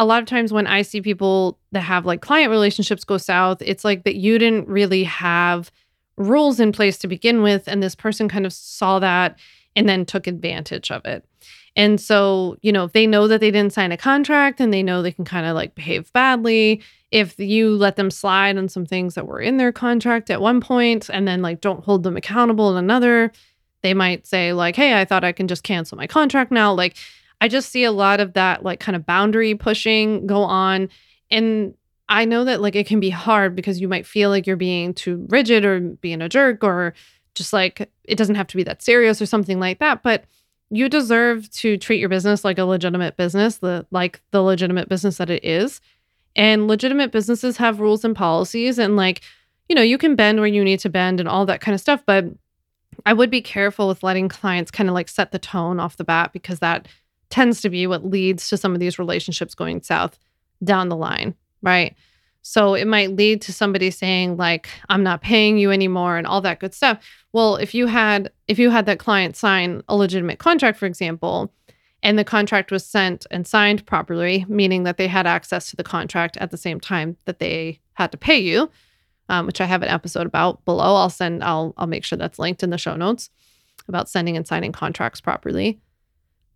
a 0.00 0.04
lot 0.04 0.22
of 0.22 0.28
times 0.28 0.52
when 0.52 0.68
I 0.68 0.82
see 0.82 1.00
people 1.00 1.58
that 1.72 1.80
have 1.80 2.06
like 2.06 2.20
client 2.20 2.50
relationships 2.50 3.02
go 3.04 3.18
south, 3.18 3.60
it's 3.60 3.84
like 3.84 4.04
that 4.04 4.14
you 4.14 4.38
didn't 4.38 4.68
really 4.68 5.02
have 5.02 5.72
rules 6.16 6.60
in 6.60 6.70
place 6.70 6.98
to 6.98 7.08
begin 7.08 7.42
with. 7.42 7.66
And 7.66 7.82
this 7.82 7.96
person 7.96 8.28
kind 8.28 8.46
of 8.46 8.52
saw 8.52 9.00
that 9.00 9.38
and 9.74 9.88
then 9.88 10.04
took 10.04 10.26
advantage 10.28 10.92
of 10.92 11.04
it. 11.04 11.24
And 11.78 12.00
so, 12.00 12.56
you 12.60 12.72
know, 12.72 12.84
if 12.84 12.92
they 12.92 13.06
know 13.06 13.28
that 13.28 13.40
they 13.40 13.52
didn't 13.52 13.72
sign 13.72 13.92
a 13.92 13.96
contract 13.96 14.60
and 14.60 14.74
they 14.74 14.82
know 14.82 15.00
they 15.00 15.12
can 15.12 15.24
kind 15.24 15.46
of 15.46 15.54
like 15.54 15.76
behave 15.76 16.12
badly, 16.12 16.82
if 17.12 17.38
you 17.38 17.76
let 17.76 17.94
them 17.94 18.10
slide 18.10 18.58
on 18.58 18.68
some 18.68 18.84
things 18.84 19.14
that 19.14 19.28
were 19.28 19.40
in 19.40 19.58
their 19.58 19.70
contract 19.70 20.28
at 20.28 20.40
one 20.40 20.60
point 20.60 21.08
and 21.08 21.28
then 21.28 21.40
like 21.40 21.60
don't 21.60 21.84
hold 21.84 22.02
them 22.02 22.16
accountable 22.16 22.76
in 22.76 22.84
another, 22.84 23.30
they 23.82 23.94
might 23.94 24.26
say, 24.26 24.52
like, 24.52 24.74
hey, 24.74 25.00
I 25.00 25.04
thought 25.04 25.22
I 25.22 25.30
can 25.30 25.46
just 25.46 25.62
cancel 25.62 25.96
my 25.96 26.08
contract 26.08 26.50
now. 26.50 26.72
Like, 26.72 26.96
I 27.40 27.46
just 27.46 27.70
see 27.70 27.84
a 27.84 27.92
lot 27.92 28.18
of 28.18 28.32
that 28.32 28.64
like 28.64 28.80
kind 28.80 28.96
of 28.96 29.06
boundary 29.06 29.54
pushing 29.54 30.26
go 30.26 30.42
on. 30.42 30.88
And 31.30 31.74
I 32.08 32.24
know 32.24 32.42
that 32.42 32.60
like 32.60 32.74
it 32.74 32.88
can 32.88 32.98
be 32.98 33.10
hard 33.10 33.54
because 33.54 33.80
you 33.80 33.86
might 33.86 34.04
feel 34.04 34.30
like 34.30 34.48
you're 34.48 34.56
being 34.56 34.94
too 34.94 35.28
rigid 35.30 35.64
or 35.64 35.78
being 35.78 36.22
a 36.22 36.28
jerk 36.28 36.64
or 36.64 36.94
just 37.36 37.52
like 37.52 37.88
it 38.02 38.16
doesn't 38.18 38.34
have 38.34 38.48
to 38.48 38.56
be 38.56 38.64
that 38.64 38.82
serious 38.82 39.22
or 39.22 39.26
something 39.26 39.60
like 39.60 39.78
that. 39.78 40.02
But 40.02 40.24
you 40.70 40.88
deserve 40.88 41.50
to 41.50 41.76
treat 41.78 42.00
your 42.00 42.08
business 42.08 42.44
like 42.44 42.58
a 42.58 42.64
legitimate 42.64 43.16
business, 43.16 43.58
the 43.58 43.86
like 43.90 44.20
the 44.30 44.42
legitimate 44.42 44.88
business 44.88 45.16
that 45.16 45.30
it 45.30 45.44
is. 45.44 45.80
And 46.36 46.68
legitimate 46.68 47.10
businesses 47.10 47.56
have 47.56 47.80
rules 47.80 48.04
and 48.04 48.14
policies 48.14 48.78
and 48.78 48.96
like, 48.96 49.22
you 49.68 49.74
know, 49.74 49.82
you 49.82 49.98
can 49.98 50.14
bend 50.14 50.38
where 50.38 50.48
you 50.48 50.62
need 50.62 50.80
to 50.80 50.88
bend 50.88 51.20
and 51.20 51.28
all 51.28 51.46
that 51.46 51.60
kind 51.60 51.74
of 51.74 51.80
stuff, 51.80 52.02
but 52.06 52.26
I 53.06 53.12
would 53.12 53.30
be 53.30 53.40
careful 53.40 53.88
with 53.88 54.02
letting 54.02 54.28
clients 54.28 54.70
kind 54.70 54.88
of 54.88 54.94
like 54.94 55.08
set 55.08 55.32
the 55.32 55.38
tone 55.38 55.80
off 55.80 55.96
the 55.96 56.04
bat 56.04 56.32
because 56.32 56.58
that 56.60 56.88
tends 57.30 57.60
to 57.62 57.70
be 57.70 57.86
what 57.86 58.04
leads 58.04 58.48
to 58.48 58.56
some 58.56 58.74
of 58.74 58.80
these 58.80 58.98
relationships 58.98 59.54
going 59.54 59.82
south 59.82 60.18
down 60.62 60.88
the 60.88 60.96
line, 60.96 61.34
right? 61.62 61.94
So 62.48 62.72
it 62.72 62.86
might 62.86 63.14
lead 63.14 63.42
to 63.42 63.52
somebody 63.52 63.90
saying 63.90 64.38
like 64.38 64.70
I'm 64.88 65.02
not 65.02 65.20
paying 65.20 65.58
you 65.58 65.70
anymore 65.70 66.16
and 66.16 66.26
all 66.26 66.40
that 66.40 66.60
good 66.60 66.72
stuff. 66.72 67.06
Well, 67.34 67.56
if 67.56 67.74
you 67.74 67.88
had 67.88 68.32
if 68.46 68.58
you 68.58 68.70
had 68.70 68.86
that 68.86 68.98
client 68.98 69.36
sign 69.36 69.82
a 69.86 69.94
legitimate 69.94 70.38
contract 70.38 70.78
for 70.78 70.86
example, 70.86 71.52
and 72.02 72.18
the 72.18 72.24
contract 72.24 72.72
was 72.72 72.86
sent 72.86 73.26
and 73.30 73.46
signed 73.46 73.84
properly, 73.84 74.46
meaning 74.48 74.84
that 74.84 74.96
they 74.96 75.08
had 75.08 75.26
access 75.26 75.68
to 75.68 75.76
the 75.76 75.84
contract 75.84 76.38
at 76.38 76.50
the 76.50 76.56
same 76.56 76.80
time 76.80 77.18
that 77.26 77.38
they 77.38 77.80
had 77.92 78.10
to 78.12 78.16
pay 78.16 78.38
you, 78.38 78.70
um, 79.28 79.44
which 79.44 79.60
I 79.60 79.66
have 79.66 79.82
an 79.82 79.90
episode 79.90 80.26
about 80.26 80.64
below. 80.64 80.94
I'll 80.94 81.10
send. 81.10 81.44
I'll 81.44 81.74
I'll 81.76 81.86
make 81.86 82.02
sure 82.02 82.16
that's 82.16 82.38
linked 82.38 82.62
in 82.62 82.70
the 82.70 82.78
show 82.78 82.96
notes 82.96 83.28
about 83.88 84.08
sending 84.08 84.38
and 84.38 84.48
signing 84.48 84.72
contracts 84.72 85.20
properly. 85.20 85.82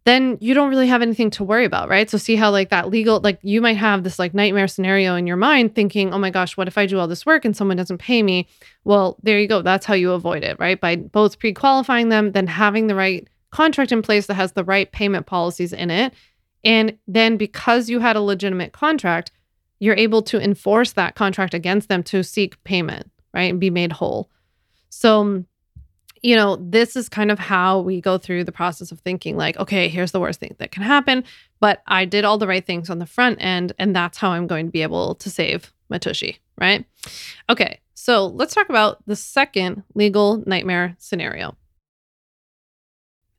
Then 0.04 0.36
you 0.40 0.52
don't 0.52 0.68
really 0.68 0.88
have 0.88 1.02
anything 1.02 1.30
to 1.30 1.44
worry 1.44 1.64
about, 1.64 1.88
right? 1.88 2.10
So 2.10 2.18
see 2.18 2.34
how 2.34 2.50
like 2.50 2.70
that 2.70 2.90
legal, 2.90 3.20
like 3.20 3.38
you 3.42 3.60
might 3.60 3.76
have 3.76 4.02
this 4.02 4.18
like 4.18 4.34
nightmare 4.34 4.66
scenario 4.66 5.14
in 5.14 5.28
your 5.28 5.36
mind, 5.36 5.74
thinking, 5.74 6.12
"Oh 6.12 6.18
my 6.18 6.30
gosh, 6.30 6.56
what 6.56 6.66
if 6.66 6.76
I 6.76 6.86
do 6.86 6.98
all 6.98 7.06
this 7.06 7.24
work 7.24 7.44
and 7.44 7.56
someone 7.56 7.76
doesn't 7.76 7.98
pay 7.98 8.22
me?" 8.22 8.48
Well, 8.84 9.16
there 9.22 9.38
you 9.38 9.46
go. 9.46 9.62
That's 9.62 9.86
how 9.86 9.94
you 9.94 10.12
avoid 10.12 10.42
it, 10.42 10.58
right? 10.58 10.80
By 10.80 10.96
both 10.96 11.38
pre-qualifying 11.38 12.08
them, 12.08 12.32
then 12.32 12.48
having 12.48 12.88
the 12.88 12.96
right 12.96 13.28
contract 13.50 13.92
in 13.92 14.02
place 14.02 14.26
that 14.26 14.34
has 14.34 14.52
the 14.52 14.64
right 14.64 14.90
payment 14.90 15.26
policies 15.26 15.72
in 15.72 15.90
it. 15.90 16.12
And 16.64 16.98
then 17.06 17.36
because 17.36 17.88
you 17.88 18.00
had 18.00 18.16
a 18.16 18.20
legitimate 18.20 18.72
contract, 18.72 19.30
you're 19.78 19.96
able 19.96 20.22
to 20.22 20.40
enforce 20.40 20.92
that 20.92 21.14
contract 21.14 21.54
against 21.54 21.88
them 21.88 22.02
to 22.04 22.22
seek 22.22 22.62
payment, 22.64 23.10
right? 23.34 23.50
And 23.50 23.60
be 23.60 23.70
made 23.70 23.92
whole. 23.92 24.30
So, 24.88 25.20
um, 25.20 25.46
you 26.22 26.36
know, 26.36 26.56
this 26.56 26.94
is 26.94 27.08
kind 27.08 27.30
of 27.30 27.38
how 27.38 27.80
we 27.80 28.00
go 28.00 28.16
through 28.16 28.44
the 28.44 28.52
process 28.52 28.92
of 28.92 29.00
thinking 29.00 29.36
like, 29.36 29.56
okay, 29.58 29.88
here's 29.88 30.12
the 30.12 30.20
worst 30.20 30.38
thing 30.38 30.54
that 30.58 30.70
can 30.70 30.84
happen, 30.84 31.24
but 31.60 31.82
I 31.86 32.04
did 32.04 32.24
all 32.24 32.38
the 32.38 32.46
right 32.46 32.64
things 32.64 32.90
on 32.90 33.00
the 33.00 33.06
front 33.06 33.38
end, 33.42 33.72
and 33.78 33.94
that's 33.94 34.18
how 34.18 34.30
I'm 34.30 34.46
going 34.46 34.66
to 34.66 34.72
be 34.72 34.82
able 34.82 35.16
to 35.16 35.30
save 35.30 35.72
my 35.88 35.98
tushy, 35.98 36.38
right? 36.56 36.84
Okay, 37.50 37.80
so 37.94 38.26
let's 38.26 38.54
talk 38.54 38.68
about 38.68 39.04
the 39.06 39.16
second 39.16 39.82
legal 39.94 40.42
nightmare 40.46 40.94
scenario. 40.98 41.56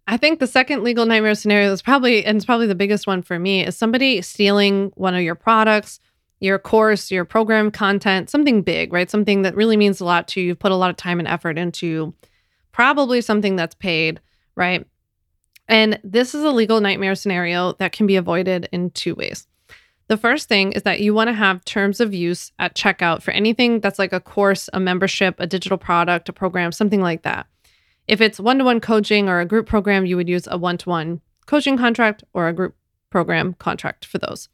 I 0.05 0.17
think 0.17 0.39
the 0.39 0.47
second 0.47 0.83
legal 0.83 1.05
nightmare 1.05 1.35
scenario 1.35 1.71
is 1.71 1.81
probably, 1.81 2.25
and 2.25 2.35
it's 2.35 2.45
probably 2.45 2.67
the 2.67 2.75
biggest 2.75 3.07
one 3.07 3.21
for 3.21 3.39
me, 3.39 3.65
is 3.65 3.77
somebody 3.77 4.21
stealing 4.21 4.91
one 4.95 5.15
of 5.15 5.21
your 5.21 5.35
products, 5.35 6.01
your 6.41 6.59
course, 6.59 7.09
your 7.09 7.23
program 7.23 7.71
content, 7.71 8.29
something 8.29 8.61
big, 8.61 8.91
right? 8.91 9.09
Something 9.09 9.43
that 9.43 9.55
really 9.55 9.77
means 9.77 10.01
a 10.01 10.05
lot 10.05 10.27
to 10.29 10.41
you. 10.41 10.47
You've 10.47 10.59
put 10.59 10.73
a 10.73 10.75
lot 10.75 10.89
of 10.89 10.97
time 10.97 11.19
and 11.19 11.27
effort 11.27 11.57
into 11.57 12.13
probably 12.73 13.21
something 13.21 13.55
that's 13.55 13.75
paid, 13.75 14.19
right? 14.55 14.85
And 15.69 15.99
this 16.03 16.35
is 16.35 16.43
a 16.43 16.51
legal 16.51 16.81
nightmare 16.81 17.15
scenario 17.15 17.73
that 17.73 17.93
can 17.93 18.05
be 18.05 18.17
avoided 18.17 18.67
in 18.73 18.91
two 18.91 19.15
ways. 19.15 19.47
The 20.09 20.17
first 20.17 20.49
thing 20.49 20.73
is 20.73 20.83
that 20.83 20.99
you 20.99 21.13
want 21.13 21.29
to 21.29 21.33
have 21.33 21.63
terms 21.63 22.01
of 22.01 22.13
use 22.13 22.51
at 22.59 22.75
checkout 22.75 23.21
for 23.21 23.31
anything 23.31 23.79
that's 23.79 23.97
like 23.99 24.11
a 24.11 24.19
course, 24.19 24.69
a 24.73 24.79
membership, 24.79 25.35
a 25.39 25.47
digital 25.47 25.77
product, 25.77 26.27
a 26.27 26.33
program, 26.33 26.73
something 26.73 27.01
like 27.01 27.21
that. 27.21 27.47
If 28.07 28.19
it's 28.19 28.39
one 28.39 28.57
to 28.57 28.65
one 28.65 28.81
coaching 28.81 29.29
or 29.29 29.39
a 29.39 29.45
group 29.45 29.65
program, 29.65 30.05
you 30.05 30.17
would 30.17 30.27
use 30.27 30.45
a 30.51 30.57
one 30.57 30.77
to 30.79 30.89
one 30.89 31.21
coaching 31.45 31.77
contract 31.77 32.23
or 32.33 32.49
a 32.49 32.53
group 32.53 32.75
program 33.09 33.53
contract 33.53 34.03
for 34.03 34.17
those. 34.17 34.49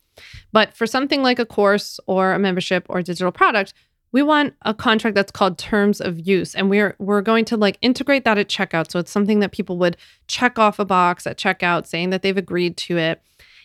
But 0.51 0.75
for 0.75 0.85
something 0.85 1.23
like 1.23 1.39
a 1.39 1.45
course 1.45 1.99
or 2.05 2.33
a 2.33 2.39
membership 2.39 2.85
or 2.87 2.99
a 2.99 3.03
digital 3.03 3.31
product, 3.31 3.73
we 4.11 4.23
want 4.23 4.53
a 4.63 4.73
contract 4.73 5.15
that's 5.15 5.31
called 5.31 5.57
terms 5.57 6.01
of 6.01 6.19
use 6.19 6.55
and 6.55 6.69
we're 6.69 6.95
we're 6.99 7.21
going 7.21 7.45
to 7.45 7.57
like 7.57 7.77
integrate 7.81 8.25
that 8.25 8.37
at 8.37 8.47
checkout 8.47 8.91
so 8.91 8.99
it's 8.99 9.11
something 9.11 9.39
that 9.39 9.51
people 9.51 9.77
would 9.77 9.97
check 10.27 10.57
off 10.57 10.79
a 10.79 10.85
box 10.85 11.27
at 11.27 11.37
checkout 11.37 11.85
saying 11.85 12.09
that 12.09 12.21
they've 12.21 12.37
agreed 12.37 12.77
to 12.77 12.97
it 12.97 13.21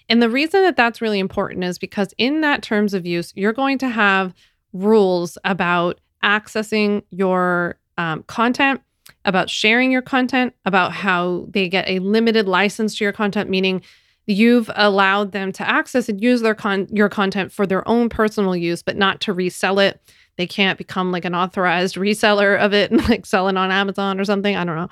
and 0.09 0.21
the 0.21 0.31
reason 0.31 0.63
that 0.63 0.77
that's 0.77 1.01
really 1.01 1.19
important 1.19 1.65
is 1.65 1.79
because 1.79 2.15
in 2.19 2.41
that 2.43 2.63
terms 2.63 2.95
of 2.95 3.07
use 3.07 3.33
you're 3.35 3.53
going 3.53 3.79
to 3.79 3.89
have 3.89 4.35
rules 4.73 5.39
about 5.45 6.01
accessing 6.23 7.03
your 7.11 7.79
um, 7.97 8.23
content 8.25 8.81
about 9.25 9.49
sharing 9.49 9.91
your 9.91 10.03
content, 10.03 10.55
about 10.65 10.93
how 10.93 11.47
they 11.51 11.69
get 11.69 11.89
a 11.89 11.99
limited 12.01 12.47
license 12.47 12.97
to 12.97 13.05
your 13.05 13.13
content, 13.13 13.49
meaning 13.49 13.83
you've 14.27 14.71
allowed 14.75 15.33
them 15.33 15.53
to 15.53 15.69
access 15.69 16.09
and 16.09 16.23
use 16.23 16.41
their 16.43 16.55
con- 16.55 16.89
your 16.91 17.09
content 17.09 17.53
for 17.53 17.67
their 17.67 17.87
own 17.89 18.09
personal 18.09 18.57
use, 18.57 18.83
but 18.83 18.97
not 18.97 19.21
to 19.21 19.33
resell 19.33 19.79
it. 19.79 20.01
They 20.37 20.47
can't 20.47 20.79
become 20.79 21.13
like 21.13 21.25
an 21.25 21.35
authorized 21.35 21.97
reseller 21.97 22.59
of 22.59 22.73
it 22.73 22.91
and 22.91 23.09
like 23.09 23.27
sell 23.27 23.49
it 23.49 23.57
on 23.57 23.71
Amazon 23.71 24.19
or 24.21 24.25
something. 24.25 24.57
I 24.57 24.65
don't 24.65 24.77
know. 24.77 24.89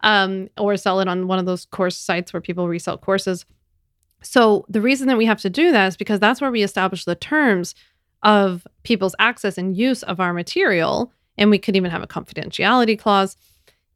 Um, 0.00 0.48
or 0.58 0.76
sell 0.76 1.00
it 1.00 1.08
on 1.08 1.28
one 1.28 1.38
of 1.38 1.46
those 1.46 1.64
course 1.66 1.96
sites 1.96 2.32
where 2.32 2.40
people 2.40 2.68
resell 2.68 2.98
courses. 2.98 3.46
So 4.22 4.64
the 4.68 4.80
reason 4.80 5.08
that 5.08 5.18
we 5.18 5.26
have 5.26 5.40
to 5.42 5.50
do 5.50 5.72
that 5.72 5.86
is 5.86 5.96
because 5.96 6.20
that's 6.20 6.40
where 6.40 6.50
we 6.50 6.62
establish 6.62 7.04
the 7.04 7.14
terms 7.14 7.74
of 8.22 8.66
people's 8.82 9.14
access 9.18 9.58
and 9.58 9.76
use 9.76 10.02
of 10.04 10.20
our 10.20 10.32
material. 10.32 11.12
And 11.38 11.50
we 11.50 11.58
could 11.58 11.76
even 11.76 11.90
have 11.90 12.02
a 12.02 12.06
confidentiality 12.06 12.98
clause. 12.98 13.36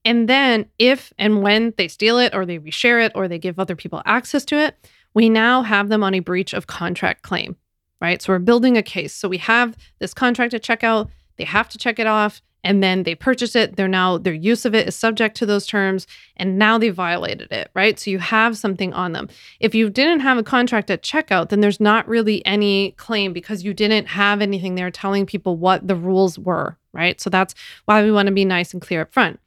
And 0.04 0.28
then, 0.28 0.66
if 0.78 1.12
and 1.18 1.42
when 1.42 1.74
they 1.76 1.88
steal 1.88 2.18
it 2.18 2.32
or 2.34 2.46
they 2.46 2.60
reshare 2.60 3.04
it 3.04 3.12
or 3.16 3.26
they 3.26 3.40
give 3.40 3.58
other 3.58 3.74
people 3.74 4.02
access 4.06 4.44
to 4.46 4.56
it, 4.56 4.76
we 5.14 5.28
now 5.28 5.62
have 5.62 5.88
them 5.88 6.04
on 6.04 6.14
a 6.14 6.20
breach 6.20 6.54
of 6.54 6.68
contract 6.68 7.22
claim, 7.22 7.56
right? 8.00 8.20
So 8.20 8.32
we're 8.32 8.38
building 8.38 8.76
a 8.76 8.82
case. 8.82 9.14
So 9.14 9.28
we 9.28 9.38
have 9.38 9.76
this 9.98 10.14
contract 10.14 10.50
to 10.52 10.58
check 10.58 10.84
out, 10.84 11.10
they 11.36 11.44
have 11.44 11.68
to 11.70 11.78
check 11.78 11.98
it 11.98 12.06
off, 12.06 12.42
and 12.66 12.82
then 12.82 13.04
they 13.04 13.14
purchase 13.14 13.54
it. 13.54 13.76
They're 13.76 13.86
now, 13.86 14.18
their 14.18 14.34
use 14.34 14.64
of 14.64 14.74
it 14.74 14.88
is 14.88 14.96
subject 14.96 15.36
to 15.36 15.46
those 15.46 15.66
terms, 15.66 16.06
and 16.36 16.58
now 16.58 16.78
they 16.78 16.88
violated 16.88 17.52
it, 17.52 17.70
right? 17.74 17.96
So 17.98 18.10
you 18.10 18.18
have 18.18 18.58
something 18.58 18.92
on 18.92 19.12
them. 19.12 19.28
If 19.60 19.72
you 19.72 19.88
didn't 19.88 20.20
have 20.20 20.36
a 20.36 20.42
contract 20.42 20.90
at 20.90 21.02
checkout, 21.02 21.50
then 21.50 21.60
there's 21.60 21.78
not 21.78 22.08
really 22.08 22.44
any 22.44 22.90
claim 22.92 23.32
because 23.32 23.62
you 23.62 23.72
didn't 23.72 24.06
have 24.06 24.42
anything 24.42 24.74
there 24.74 24.90
telling 24.90 25.26
people 25.26 25.56
what 25.56 25.86
the 25.86 25.94
rules 25.94 26.40
were, 26.40 26.76
right? 26.92 27.20
So 27.20 27.30
that's 27.30 27.54
why 27.84 28.02
we 28.02 28.10
want 28.10 28.26
to 28.26 28.34
be 28.34 28.44
nice 28.44 28.72
and 28.72 28.82
clear 28.82 29.02
up 29.02 29.12
front. 29.12 29.38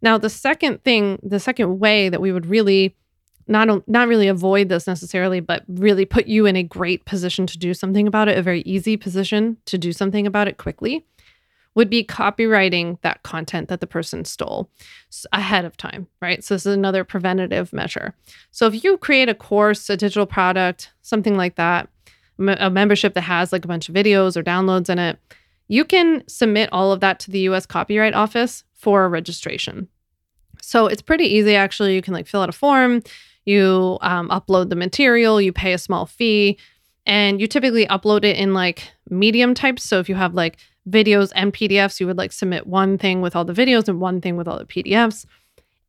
Now, 0.00 0.16
the 0.16 0.30
second 0.30 0.82
thing, 0.84 1.18
the 1.22 1.40
second 1.40 1.80
way 1.80 2.08
that 2.08 2.20
we 2.20 2.32
would 2.32 2.46
really 2.46 2.96
not 3.46 3.86
not 3.88 4.08
really 4.08 4.28
avoid 4.28 4.68
this 4.68 4.86
necessarily, 4.86 5.40
but 5.40 5.64
really 5.68 6.04
put 6.04 6.26
you 6.26 6.46
in 6.46 6.56
a 6.56 6.62
great 6.62 7.04
position 7.04 7.46
to 7.46 7.58
do 7.58 7.74
something 7.74 8.06
about 8.06 8.28
it, 8.28 8.38
a 8.38 8.42
very 8.42 8.62
easy 8.62 8.96
position 8.96 9.56
to 9.66 9.78
do 9.78 9.92
something 9.92 10.26
about 10.26 10.48
it 10.48 10.56
quickly, 10.56 11.04
would 11.74 11.90
be 11.90 12.04
copyrighting 12.04 12.98
that 13.02 13.22
content 13.22 13.68
that 13.68 13.80
the 13.80 13.86
person 13.86 14.24
stole 14.24 14.70
ahead 15.32 15.64
of 15.64 15.76
time, 15.76 16.06
right? 16.22 16.42
So 16.44 16.54
this 16.54 16.66
is 16.66 16.74
another 16.74 17.04
preventative 17.04 17.72
measure. 17.72 18.14
So 18.50 18.66
if 18.66 18.84
you 18.84 18.96
create 18.96 19.28
a 19.28 19.34
course, 19.34 19.90
a 19.90 19.96
digital 19.96 20.26
product, 20.26 20.92
something 21.02 21.36
like 21.36 21.56
that, 21.56 21.88
a 22.38 22.70
membership 22.70 23.14
that 23.14 23.22
has 23.22 23.52
like 23.52 23.64
a 23.64 23.68
bunch 23.68 23.88
of 23.88 23.94
videos 23.94 24.36
or 24.36 24.42
downloads 24.42 24.88
in 24.88 24.98
it, 24.98 25.18
you 25.68 25.84
can 25.84 26.22
submit 26.28 26.68
all 26.72 26.92
of 26.92 27.00
that 27.00 27.18
to 27.20 27.30
the 27.30 27.40
US 27.40 27.66
Copyright 27.66 28.14
Office 28.14 28.64
for 28.74 29.08
registration. 29.08 29.88
So 30.60 30.86
it's 30.86 31.02
pretty 31.02 31.26
easy 31.26 31.56
actually. 31.56 31.94
You 31.94 32.02
can 32.02 32.14
like 32.14 32.26
fill 32.26 32.42
out 32.42 32.48
a 32.48 32.52
form, 32.52 33.02
you 33.44 33.98
um, 34.00 34.28
upload 34.28 34.70
the 34.70 34.76
material, 34.76 35.40
you 35.40 35.52
pay 35.52 35.72
a 35.72 35.78
small 35.78 36.06
fee, 36.06 36.58
and 37.06 37.40
you 37.40 37.46
typically 37.46 37.86
upload 37.86 38.24
it 38.24 38.36
in 38.36 38.54
like 38.54 38.90
medium 39.10 39.54
types. 39.54 39.84
So 39.84 39.98
if 39.98 40.08
you 40.08 40.14
have 40.14 40.34
like 40.34 40.58
videos 40.88 41.32
and 41.34 41.52
PDFs, 41.52 42.00
you 42.00 42.06
would 42.06 42.18
like 42.18 42.32
submit 42.32 42.66
one 42.66 42.98
thing 42.98 43.20
with 43.20 43.36
all 43.36 43.44
the 43.44 43.52
videos 43.52 43.88
and 43.88 44.00
one 44.00 44.20
thing 44.20 44.36
with 44.36 44.48
all 44.48 44.58
the 44.58 44.64
PDFs. 44.64 45.26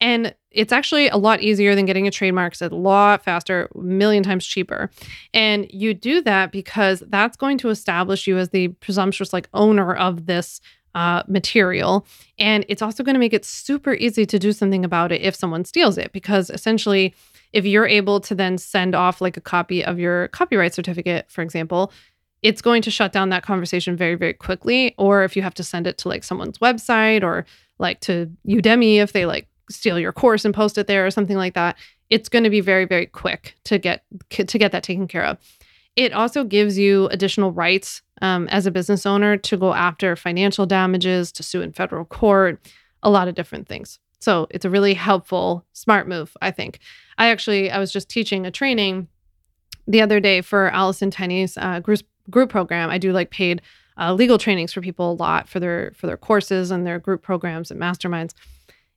And 0.01 0.35
it's 0.51 0.73
actually 0.73 1.07
a 1.07 1.17
lot 1.17 1.41
easier 1.41 1.73
than 1.73 1.85
getting 1.85 2.07
a 2.07 2.11
trademark. 2.11 2.53
It's 2.53 2.61
a 2.61 2.69
lot 2.69 3.23
faster, 3.23 3.69
million 3.75 4.23
times 4.23 4.45
cheaper. 4.45 4.89
And 5.33 5.67
you 5.69 5.93
do 5.93 6.21
that 6.21 6.51
because 6.51 7.01
that's 7.07 7.37
going 7.37 7.57
to 7.59 7.69
establish 7.69 8.27
you 8.27 8.37
as 8.37 8.49
the 8.49 8.69
presumptuous 8.69 9.31
like 9.31 9.49
owner 9.53 9.95
of 9.95 10.25
this 10.25 10.59
uh, 10.95 11.23
material. 11.27 12.05
And 12.37 12.65
it's 12.69 12.81
also 12.81 13.03
going 13.03 13.15
to 13.15 13.19
make 13.19 13.33
it 13.33 13.45
super 13.45 13.93
easy 13.93 14.25
to 14.25 14.39
do 14.39 14.51
something 14.51 14.85
about 14.85 15.11
it 15.11 15.21
if 15.21 15.35
someone 15.35 15.65
steals 15.65 15.97
it, 15.97 16.11
because 16.11 16.49
essentially, 16.49 17.13
if 17.55 17.65
you're 17.65 17.87
able 17.87 18.19
to 18.19 18.35
then 18.35 18.57
send 18.57 18.93
off 18.93 19.21
like 19.21 19.37
a 19.37 19.41
copy 19.41 19.83
of 19.83 19.97
your 19.97 20.27
copyright 20.27 20.73
certificate, 20.73 21.25
for 21.31 21.41
example, 21.41 21.93
it's 22.41 22.61
going 22.61 22.81
to 22.81 22.91
shut 22.91 23.13
down 23.13 23.29
that 23.29 23.43
conversation 23.43 23.95
very, 23.95 24.15
very 24.15 24.33
quickly. 24.33 24.93
Or 24.97 25.23
if 25.23 25.37
you 25.37 25.41
have 25.41 25.53
to 25.53 25.63
send 25.63 25.87
it 25.87 25.97
to 25.99 26.09
like 26.09 26.25
someone's 26.25 26.57
website 26.57 27.23
or 27.23 27.45
like 27.79 28.01
to 28.01 28.29
Udemy, 28.45 28.97
if 28.97 29.13
they 29.13 29.25
like 29.25 29.47
steal 29.71 29.97
your 29.97 30.11
course 30.11 30.43
and 30.43 30.53
post 30.53 30.77
it 30.77 30.87
there 30.87 31.05
or 31.05 31.11
something 31.11 31.37
like 31.37 31.53
that, 31.53 31.77
it's 32.09 32.27
going 32.27 32.43
to 32.43 32.49
be 32.49 32.59
very, 32.59 32.83
very 32.83 33.05
quick 33.05 33.55
to 33.63 33.77
get 33.77 34.03
to 34.29 34.57
get 34.57 34.73
that 34.73 34.83
taken 34.83 35.07
care 35.07 35.23
of. 35.23 35.37
It 35.95 36.11
also 36.11 36.43
gives 36.43 36.77
you 36.77 37.07
additional 37.07 37.53
rights 37.53 38.01
um, 38.21 38.49
as 38.49 38.65
a 38.65 38.71
business 38.71 39.05
owner 39.05 39.37
to 39.37 39.55
go 39.55 39.73
after 39.73 40.17
financial 40.17 40.65
damages, 40.65 41.31
to 41.31 41.41
sue 41.41 41.61
in 41.61 41.71
federal 41.71 42.03
court, 42.03 42.59
a 43.01 43.09
lot 43.09 43.29
of 43.29 43.35
different 43.35 43.69
things. 43.69 43.97
So 44.25 44.47
it's 44.49 44.65
a 44.65 44.71
really 44.71 44.95
helpful, 44.95 45.63
smart 45.73 46.07
move, 46.07 46.35
I 46.41 46.49
think. 46.49 46.79
I 47.19 47.27
actually, 47.27 47.69
I 47.69 47.77
was 47.77 47.91
just 47.91 48.09
teaching 48.09 48.47
a 48.47 48.49
training 48.49 49.07
the 49.85 50.01
other 50.01 50.19
day 50.19 50.41
for 50.41 50.71
Allison 50.71 51.11
Tenney's 51.11 51.55
uh, 51.57 51.79
group, 51.79 51.99
group 52.31 52.49
program. 52.49 52.89
I 52.89 52.97
do 52.97 53.13
like 53.13 53.29
paid 53.29 53.61
uh, 53.99 54.15
legal 54.15 54.39
trainings 54.39 54.73
for 54.73 54.81
people 54.81 55.11
a 55.11 55.13
lot 55.13 55.47
for 55.47 55.59
their 55.59 55.91
for 55.95 56.07
their 56.07 56.17
courses 56.17 56.71
and 56.71 56.87
their 56.87 56.97
group 56.97 57.21
programs 57.21 57.69
and 57.69 57.79
masterminds. 57.79 58.33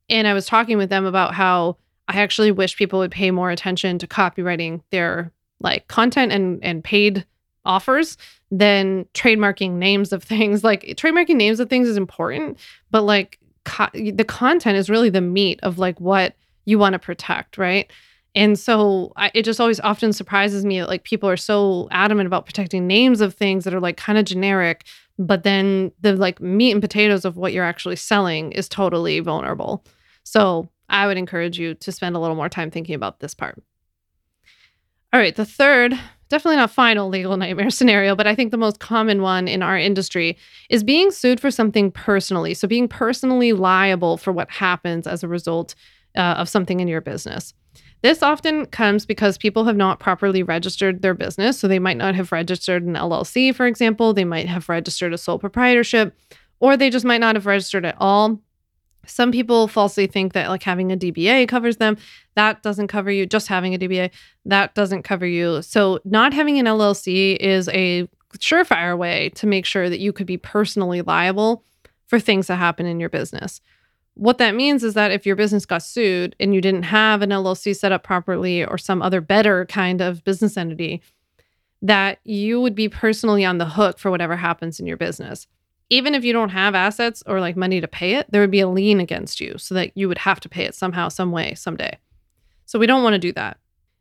And 0.09 0.27
I 0.27 0.33
was 0.33 0.47
talking 0.47 0.79
with 0.79 0.89
them 0.89 1.05
about 1.05 1.35
how 1.35 1.77
I 2.09 2.23
actually 2.23 2.51
wish 2.51 2.79
people 2.79 2.99
would 3.01 3.11
pay 3.11 3.31
more 3.31 3.51
attention 3.51 3.99
to 3.99 4.07
copyrighting 4.07 4.83
their 4.93 5.31
like 5.61 5.89
content 5.89 6.33
and 6.33 6.59
and 6.65 6.83
paid 6.83 7.27
offers 7.67 8.17
than 8.51 9.05
trademarking 9.13 9.73
names 9.73 10.11
of 10.15 10.25
things. 10.25 10.65
Like 10.65 10.85
trademarking 10.97 11.37
names 11.37 11.61
of 11.61 11.69
things 11.69 11.87
is 11.87 11.99
important, 11.99 12.57
but 12.91 13.03
like 13.03 13.39
co- 13.69 13.91
the 13.95 14.25
content 14.25 14.77
is 14.77 14.91
really 14.91 15.11
the 15.11 15.21
meat 15.21 15.61
of 15.63 15.79
like 15.79 16.01
what 16.01 16.35
you 16.65 16.79
want 16.79 16.95
to 16.95 16.99
protect, 16.99 17.59
right? 17.59 17.91
And 18.35 18.59
so 18.59 19.13
I, 19.17 19.31
it 19.35 19.45
just 19.45 19.61
always 19.61 19.81
often 19.81 20.13
surprises 20.13 20.65
me 20.65 20.81
that 20.81 20.89
like 20.89 21.05
people 21.05 21.29
are 21.29 21.37
so 21.37 21.89
adamant 21.91 22.27
about 22.27 22.47
protecting 22.47 22.87
names 22.87 23.21
of 23.21 23.35
things 23.35 23.65
that 23.65 23.75
are 23.75 23.81
like 23.81 23.97
kind 23.97 24.19
of 24.19 24.25
generic, 24.25 24.85
but 25.19 25.43
then 25.43 25.93
the 26.01 26.15
like 26.15 26.41
meat 26.41 26.73
and 26.73 26.81
potatoes 26.81 27.25
of 27.25 27.37
what 27.37 27.53
you're 27.53 27.65
actually 27.65 27.97
selling 27.97 28.53
is 28.53 28.69
totally 28.69 29.21
vulnerable. 29.21 29.85
So 30.25 30.69
I 30.89 31.07
would 31.07 31.17
encourage 31.17 31.59
you 31.59 31.75
to 31.75 31.93
spend 31.93 32.17
a 32.17 32.19
little 32.19 32.37
more 32.37 32.49
time 32.49 32.71
thinking 32.71 32.95
about 32.95 33.21
this 33.21 33.35
part. 33.35 33.63
All 35.13 35.21
right, 35.21 35.35
the 35.35 35.47
third, 35.47 35.99
definitely 36.29 36.57
not 36.57 36.71
final 36.71 37.09
legal 37.09 37.37
nightmare 37.37 37.71
scenario, 37.79 38.15
but 38.15 38.27
I 38.27 38.35
think 38.35 38.51
the 38.51 38.57
most 38.57 38.81
common 38.81 39.23
one 39.23 39.49
in 39.49 39.63
our 39.63 39.79
industry 39.79 40.37
is 40.71 40.85
being 40.85 41.11
sued 41.11 41.41
for 41.41 41.51
something 41.51 41.91
personally. 41.91 42.55
So 42.55 42.69
being 42.69 42.89
personally 42.89 43.53
liable 43.53 44.17
for 44.17 44.33
what 44.33 44.51
happens 44.51 45.07
as 45.07 45.23
a 45.23 45.29
result 45.29 45.75
uh, 46.17 46.35
of 46.39 46.49
something 46.49 46.81
in 46.81 46.89
your 46.89 47.01
business. 47.01 47.55
This 48.03 48.23
often 48.23 48.67
comes 48.67 49.05
because 49.05 49.37
people 49.37 49.65
have 49.65 49.77
not 49.77 49.99
properly 49.99 50.43
registered 50.43 51.03
their 51.03 51.15
business. 51.15 51.59
So 51.59 51.67
they 51.67 51.81
might 51.81 51.97
not 51.97 52.15
have 52.15 52.31
registered 52.31 52.85
an 52.85 52.95
LLC, 52.95 53.55
for 53.55 53.67
example. 53.67 54.15
They 54.15 54.25
might 54.25 54.49
have 54.49 54.69
registered 54.69 55.13
a 55.13 55.19
sole 55.19 55.39
proprietorship, 55.39 56.17
or 56.61 56.77
they 56.77 56.91
just 56.91 57.05
might 57.05 57.21
not 57.21 57.35
have 57.35 57.47
registered 57.47 57.85
at 57.85 57.97
all. 57.99 58.41
Some 59.09 59.33
people 59.33 59.69
falsely 59.69 60.07
think 60.07 60.33
that 60.33 60.49
like 60.49 60.63
having 60.63 60.93
a 60.93 60.97
DBA 60.97 61.49
covers 61.49 61.79
them. 61.79 61.97
That 62.35 62.63
doesn't 62.63 62.89
cover 62.89 63.11
you. 63.11 63.27
Just 63.27 63.49
having 63.49 63.75
a 63.75 63.79
DBA, 63.79 64.11
that 64.45 64.75
doesn't 64.75 65.03
cover 65.03 65.27
you. 65.27 65.63
So, 65.63 66.01
not 66.05 66.33
having 66.33 66.59
an 66.59 66.67
LLC 66.67 67.37
is 67.37 67.69
a 67.71 68.09
surefire 68.37 68.97
way 68.97 69.31
to 69.31 69.47
make 69.47 69.65
sure 69.65 69.89
that 69.89 70.01
you 70.01 70.13
could 70.13 70.27
be 70.27 70.37
personally 70.37 71.03
liable 71.03 71.65
for 72.07 72.21
things 72.21 72.47
that 72.47 72.57
happen 72.57 72.87
in 72.87 73.01
your 73.01 73.09
business. 73.09 73.61
What 74.15 74.39
that 74.39 74.55
means 74.55 74.83
is 74.83 74.95
that 74.95 75.13
if 75.13 75.25
your 75.25 75.37
business 75.37 75.65
got 75.65 75.83
sued 75.83 76.35
and 76.41 76.55
you 76.55 76.61
didn't 76.61 76.83
have 76.85 77.23
an 77.23 77.31
LLC 77.31 77.77
set 77.77 77.93
up 77.93 78.03
properly 78.03 78.65
or 78.65 78.77
some 78.77 79.01
other 79.01 79.21
better 79.21 79.65
kind 79.67 80.01
of 80.01 80.25
business 80.25 80.57
entity, 80.57 81.03
that 81.83 82.19
you 82.25 82.61
would 82.61 82.75
be 82.75 82.89
personally 82.89 83.45
on 83.45 83.59
the 83.59 83.65
hook 83.65 83.99
for 83.99 84.11
whatever 84.11 84.37
happens 84.37 84.81
in 84.81 84.87
your 84.87 84.97
business. 84.97 85.47
Even 85.91 86.15
if 86.15 86.25
you 86.25 86.33
don't 86.33 86.51
have 86.51 86.75
assets 86.75 87.23
or 87.27 87.41
like 87.41 87.57
money 87.57 87.81
to 87.81 87.89
pay 87.89 88.15
it, 88.15 88.27
there 88.31 88.41
would 88.41 88.51
be 88.51 88.61
a 88.61 88.69
lien 88.69 89.01
against 89.01 89.41
you 89.41 89.57
so 89.59 89.75
that 89.75 89.97
you 89.97 90.09
would 90.09 90.19
have 90.19 90.41
to 90.41 90.49
pay 90.49 90.65
it 90.65 90.75
somehow, 90.75 91.09
some 91.09 91.33
way, 91.33 91.55
someday. 91.55 91.97
So 92.67 92.79
we 92.79 92.87
don't 92.87 93.03
want 93.03 93.15
to 93.15 93.19
do 93.19 93.33
that. 93.33 93.57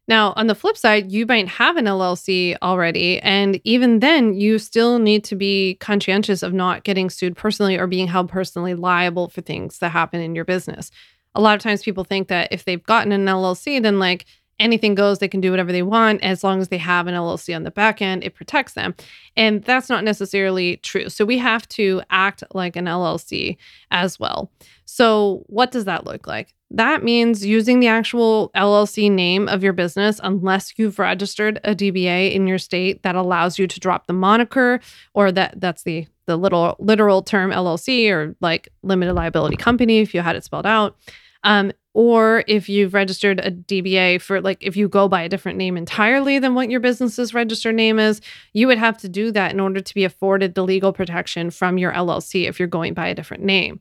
Now, 0.09 0.33
on 0.37 0.47
the 0.47 0.55
flip 0.55 0.77
side, 0.77 1.11
you 1.11 1.25
might 1.25 1.49
have 1.49 1.75
an 1.75 1.85
LLC 1.85 2.55
already. 2.61 3.19
And 3.19 3.59
even 3.65 3.99
then, 3.99 4.33
you 4.33 4.57
still 4.57 4.99
need 4.99 5.25
to 5.25 5.35
be 5.35 5.75
conscientious 5.75 6.43
of 6.43 6.53
not 6.53 6.83
getting 6.83 7.09
sued 7.09 7.35
personally 7.35 7.77
or 7.77 7.87
being 7.87 8.07
held 8.07 8.29
personally 8.29 8.73
liable 8.73 9.27
for 9.27 9.41
things 9.41 9.79
that 9.79 9.89
happen 9.89 10.21
in 10.21 10.33
your 10.33 10.45
business. 10.45 10.91
A 11.35 11.41
lot 11.41 11.55
of 11.55 11.61
times 11.61 11.83
people 11.83 12.05
think 12.05 12.29
that 12.29 12.47
if 12.51 12.63
they've 12.63 12.83
gotten 12.83 13.11
an 13.11 13.25
LLC, 13.25 13.81
then 13.81 13.99
like 13.99 14.25
anything 14.59 14.95
goes, 14.95 15.19
they 15.19 15.27
can 15.27 15.41
do 15.41 15.51
whatever 15.51 15.71
they 15.71 15.83
want 15.83 16.23
as 16.23 16.43
long 16.43 16.61
as 16.61 16.69
they 16.69 16.77
have 16.77 17.07
an 17.07 17.13
LLC 17.13 17.55
on 17.55 17.63
the 17.63 17.71
back 17.71 18.01
end, 18.01 18.23
it 18.23 18.35
protects 18.35 18.73
them. 18.73 18.95
And 19.35 19.63
that's 19.63 19.89
not 19.89 20.03
necessarily 20.03 20.77
true. 20.77 21.09
So 21.09 21.25
we 21.25 21.37
have 21.37 21.67
to 21.69 22.01
act 22.09 22.43
like 22.53 22.75
an 22.75 22.85
LLC 22.85 23.57
as 23.91 24.19
well. 24.19 24.51
So, 24.85 25.43
what 25.47 25.71
does 25.71 25.85
that 25.85 26.05
look 26.05 26.27
like? 26.27 26.53
That 26.71 27.03
means 27.03 27.45
using 27.45 27.79
the 27.79 27.87
actual 27.87 28.51
LLC 28.55 29.11
name 29.11 29.47
of 29.47 29.63
your 29.63 29.73
business 29.73 30.19
unless 30.23 30.73
you've 30.77 30.99
registered 30.99 31.59
a 31.63 31.73
DBA 31.75 32.33
in 32.33 32.47
your 32.47 32.57
state 32.57 33.03
that 33.03 33.15
allows 33.15 33.57
you 33.57 33.67
to 33.67 33.79
drop 33.79 34.07
the 34.07 34.13
moniker 34.13 34.79
or 35.13 35.31
that 35.31 35.59
that's 35.59 35.83
the 35.83 36.07
the 36.25 36.35
little 36.35 36.75
literal 36.79 37.21
term 37.21 37.51
LLC 37.51 38.11
or 38.11 38.35
like 38.41 38.69
limited 38.83 39.13
liability 39.13 39.55
company 39.55 39.99
if 39.99 40.13
you 40.13 40.21
had 40.21 40.35
it 40.35 40.43
spelled 40.43 40.65
out. 40.65 40.97
Um, 41.43 41.71
or 41.97 42.43
if 42.45 42.69
you've 42.69 42.93
registered 42.93 43.39
a 43.39 43.49
DBA 43.49 44.21
for 44.21 44.39
like 44.39 44.59
if 44.61 44.77
you 44.77 44.87
go 44.87 45.07
by 45.07 45.23
a 45.23 45.27
different 45.27 45.57
name 45.57 45.75
entirely 45.75 46.37
than 46.37 46.53
what 46.53 46.69
your 46.69 46.79
business's 46.79 47.33
registered 47.33 47.73
name 47.73 47.97
is, 47.97 48.21
you 48.53 48.67
would 48.67 48.77
have 48.77 48.99
to 48.99 49.09
do 49.09 49.31
that 49.31 49.51
in 49.51 49.59
order 49.59 49.81
to 49.81 49.93
be 49.95 50.03
afforded 50.03 50.53
the 50.53 50.63
legal 50.63 50.93
protection 50.93 51.49
from 51.49 51.79
your 51.79 51.91
LLC 51.91 52.47
if 52.47 52.59
you're 52.59 52.67
going 52.67 52.93
by 52.93 53.07
a 53.07 53.15
different 53.15 53.43
name. 53.43 53.79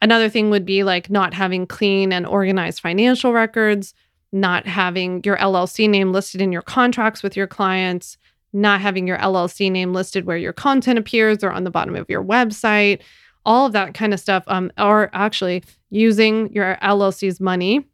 Another 0.00 0.30
thing 0.30 0.48
would 0.48 0.64
be 0.64 0.82
like 0.82 1.10
not 1.10 1.34
having 1.34 1.66
clean 1.66 2.10
and 2.10 2.24
organized 2.26 2.80
financial 2.80 3.34
records, 3.34 3.92
not 4.32 4.66
having 4.66 5.20
your 5.22 5.36
LLC 5.36 5.90
name 5.90 6.14
listed 6.14 6.40
in 6.40 6.52
your 6.52 6.62
contracts 6.62 7.22
with 7.22 7.36
your 7.36 7.46
clients, 7.46 8.16
not 8.54 8.80
having 8.80 9.06
your 9.06 9.18
LLC 9.18 9.70
name 9.70 9.92
listed 9.92 10.24
where 10.24 10.38
your 10.38 10.54
content 10.54 10.98
appears 10.98 11.44
or 11.44 11.52
on 11.52 11.64
the 11.64 11.70
bottom 11.70 11.96
of 11.96 12.08
your 12.08 12.24
website, 12.24 13.02
all 13.46 13.66
of 13.66 13.72
that 13.72 13.94
kind 13.94 14.12
of 14.12 14.20
stuff. 14.20 14.44
Um, 14.48 14.70
or 14.76 15.08
actually 15.14 15.64
using 15.88 16.52
your 16.52 16.76
LLC's 16.82 17.40
money, 17.40 17.86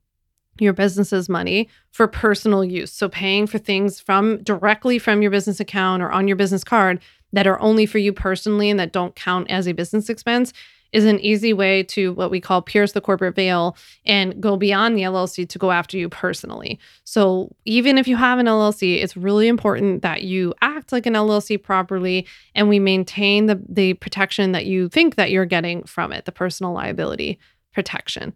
your 0.59 0.73
business's 0.73 1.29
money 1.29 1.69
for 1.93 2.09
personal 2.09 2.65
use. 2.65 2.93
So 2.93 3.09
paying 3.09 3.47
for 3.47 3.59
things 3.59 4.01
from 4.01 4.43
directly 4.43 4.99
from 4.99 5.23
your 5.23 5.31
business 5.31 5.61
account 5.61 6.03
or 6.03 6.11
on 6.11 6.27
your 6.27 6.37
business 6.37 6.65
card 6.65 7.01
that 7.33 7.47
are 7.47 7.61
only 7.61 7.87
for 7.87 7.99
you 7.99 8.13
personally 8.13 8.71
and 8.71 8.81
that 8.81 8.93
don't 8.93 9.15
count 9.15 9.51
as 9.51 9.69
a 9.69 9.73
business 9.73 10.09
expense 10.09 10.53
is 10.93 11.05
an 11.05 11.19
easy 11.21 11.53
way 11.53 11.83
to 11.83 12.13
what 12.13 12.31
we 12.31 12.41
call 12.41 12.63
pierce 12.63 12.93
the 12.93 13.01
corporate 13.01 13.35
veil 13.35 13.77
and 14.05 14.41
go 14.41 14.57
beyond 14.57 14.97
the 14.97 15.03
LLC 15.03 15.49
to 15.49 15.59
go 15.59 15.71
after 15.71 15.97
you 15.97 16.09
personally. 16.09 16.79
So, 17.05 17.55
even 17.65 17.99
if 17.99 18.07
you 18.07 18.17
have 18.17 18.39
an 18.39 18.47
LLC, 18.47 19.03
it's 19.03 19.17
really 19.17 19.49
important 19.49 20.03
that 20.03 20.23
you 20.23 20.55
act 20.61 20.93
like 20.93 21.07
an 21.07 21.15
LLC 21.15 21.63
properly 21.63 22.27
and 22.55 22.69
we 22.69 22.79
maintain 22.79 23.47
the, 23.47 23.61
the 23.69 23.95
protection 23.95 24.53
that 24.53 24.67
you 24.67 24.89
think 24.89 25.17
that 25.17 25.31
you're 25.31 25.47
getting 25.47 25.83
from 25.85 26.13
it, 26.13 26.25
the 26.25 26.33
personal 26.33 26.73
liability 26.73 27.39
protection. 27.73 28.35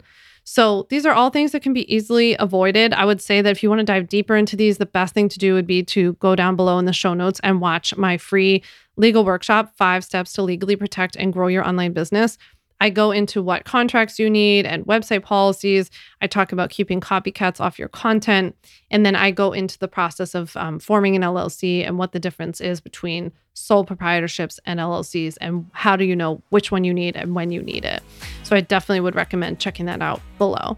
So, 0.48 0.86
these 0.90 1.04
are 1.04 1.12
all 1.12 1.30
things 1.30 1.50
that 1.50 1.62
can 1.62 1.72
be 1.72 1.92
easily 1.92 2.36
avoided. 2.38 2.94
I 2.94 3.04
would 3.04 3.20
say 3.20 3.42
that 3.42 3.50
if 3.50 3.64
you 3.64 3.68
want 3.68 3.80
to 3.80 3.84
dive 3.84 4.08
deeper 4.08 4.36
into 4.36 4.54
these, 4.54 4.78
the 4.78 4.86
best 4.86 5.12
thing 5.12 5.28
to 5.30 5.40
do 5.40 5.54
would 5.54 5.66
be 5.66 5.82
to 5.82 6.12
go 6.14 6.36
down 6.36 6.54
below 6.54 6.78
in 6.78 6.84
the 6.84 6.92
show 6.92 7.14
notes 7.14 7.40
and 7.42 7.60
watch 7.60 7.96
my 7.96 8.16
free 8.16 8.62
legal 8.96 9.24
workshop, 9.24 9.74
Five 9.76 10.04
Steps 10.04 10.32
to 10.34 10.42
Legally 10.42 10.76
Protect 10.76 11.16
and 11.16 11.32
Grow 11.32 11.48
Your 11.48 11.66
Online 11.66 11.92
Business. 11.92 12.38
I 12.80 12.90
go 12.90 13.10
into 13.10 13.42
what 13.42 13.64
contracts 13.64 14.18
you 14.18 14.28
need 14.28 14.66
and 14.66 14.84
website 14.86 15.22
policies. 15.22 15.90
I 16.20 16.26
talk 16.26 16.52
about 16.52 16.70
keeping 16.70 17.00
copycats 17.00 17.60
off 17.60 17.78
your 17.78 17.88
content. 17.88 18.54
And 18.90 19.04
then 19.04 19.16
I 19.16 19.30
go 19.30 19.52
into 19.52 19.78
the 19.78 19.88
process 19.88 20.34
of 20.34 20.56
um, 20.56 20.78
forming 20.78 21.16
an 21.16 21.22
LLC 21.22 21.86
and 21.86 21.98
what 21.98 22.12
the 22.12 22.20
difference 22.20 22.60
is 22.60 22.80
between 22.80 23.32
sole 23.54 23.84
proprietorships 23.84 24.58
and 24.66 24.78
LLCs 24.78 25.36
and 25.40 25.66
how 25.72 25.96
do 25.96 26.04
you 26.04 26.14
know 26.14 26.42
which 26.50 26.70
one 26.70 26.84
you 26.84 26.92
need 26.92 27.16
and 27.16 27.34
when 27.34 27.50
you 27.50 27.62
need 27.62 27.84
it. 27.84 28.02
So 28.42 28.54
I 28.54 28.60
definitely 28.60 29.00
would 29.00 29.14
recommend 29.14 29.58
checking 29.58 29.86
that 29.86 30.02
out 30.02 30.20
below. 30.36 30.76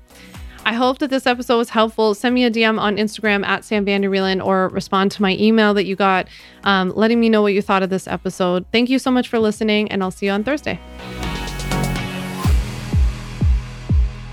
I 0.65 0.75
hope 0.75 0.99
that 0.99 1.09
this 1.09 1.27
episode 1.27 1.57
was 1.57 1.71
helpful. 1.71 2.15
Send 2.15 2.35
me 2.35 2.45
a 2.45 2.51
DM 2.51 2.79
on 2.79 2.97
Instagram 2.97 3.45
at 3.47 3.65
Sam 3.65 3.87
Vanderwielen 3.87 4.45
or 4.45 4.69
respond 4.69 5.11
to 5.13 5.23
my 5.23 5.35
email 5.37 5.73
that 5.75 5.87
you 5.87 5.97
got, 5.97 6.29
um, 6.65 6.93
letting 6.95 7.19
me 7.19 7.29
know 7.29 7.43
what 7.43 7.55
you 7.55 7.63
thought 7.63 7.83
of 7.83 7.91
this 7.91 8.07
episode. 8.07 8.67
Thank 8.71 8.91
you 8.91 8.99
so 8.99 9.11
much 9.11 9.29
for 9.29 9.39
listening, 9.39 9.91
and 9.91 10.03
I'll 10.03 10.11
see 10.11 10.27
you 10.27 10.33
on 10.33 10.45
Thursday. 10.45 10.79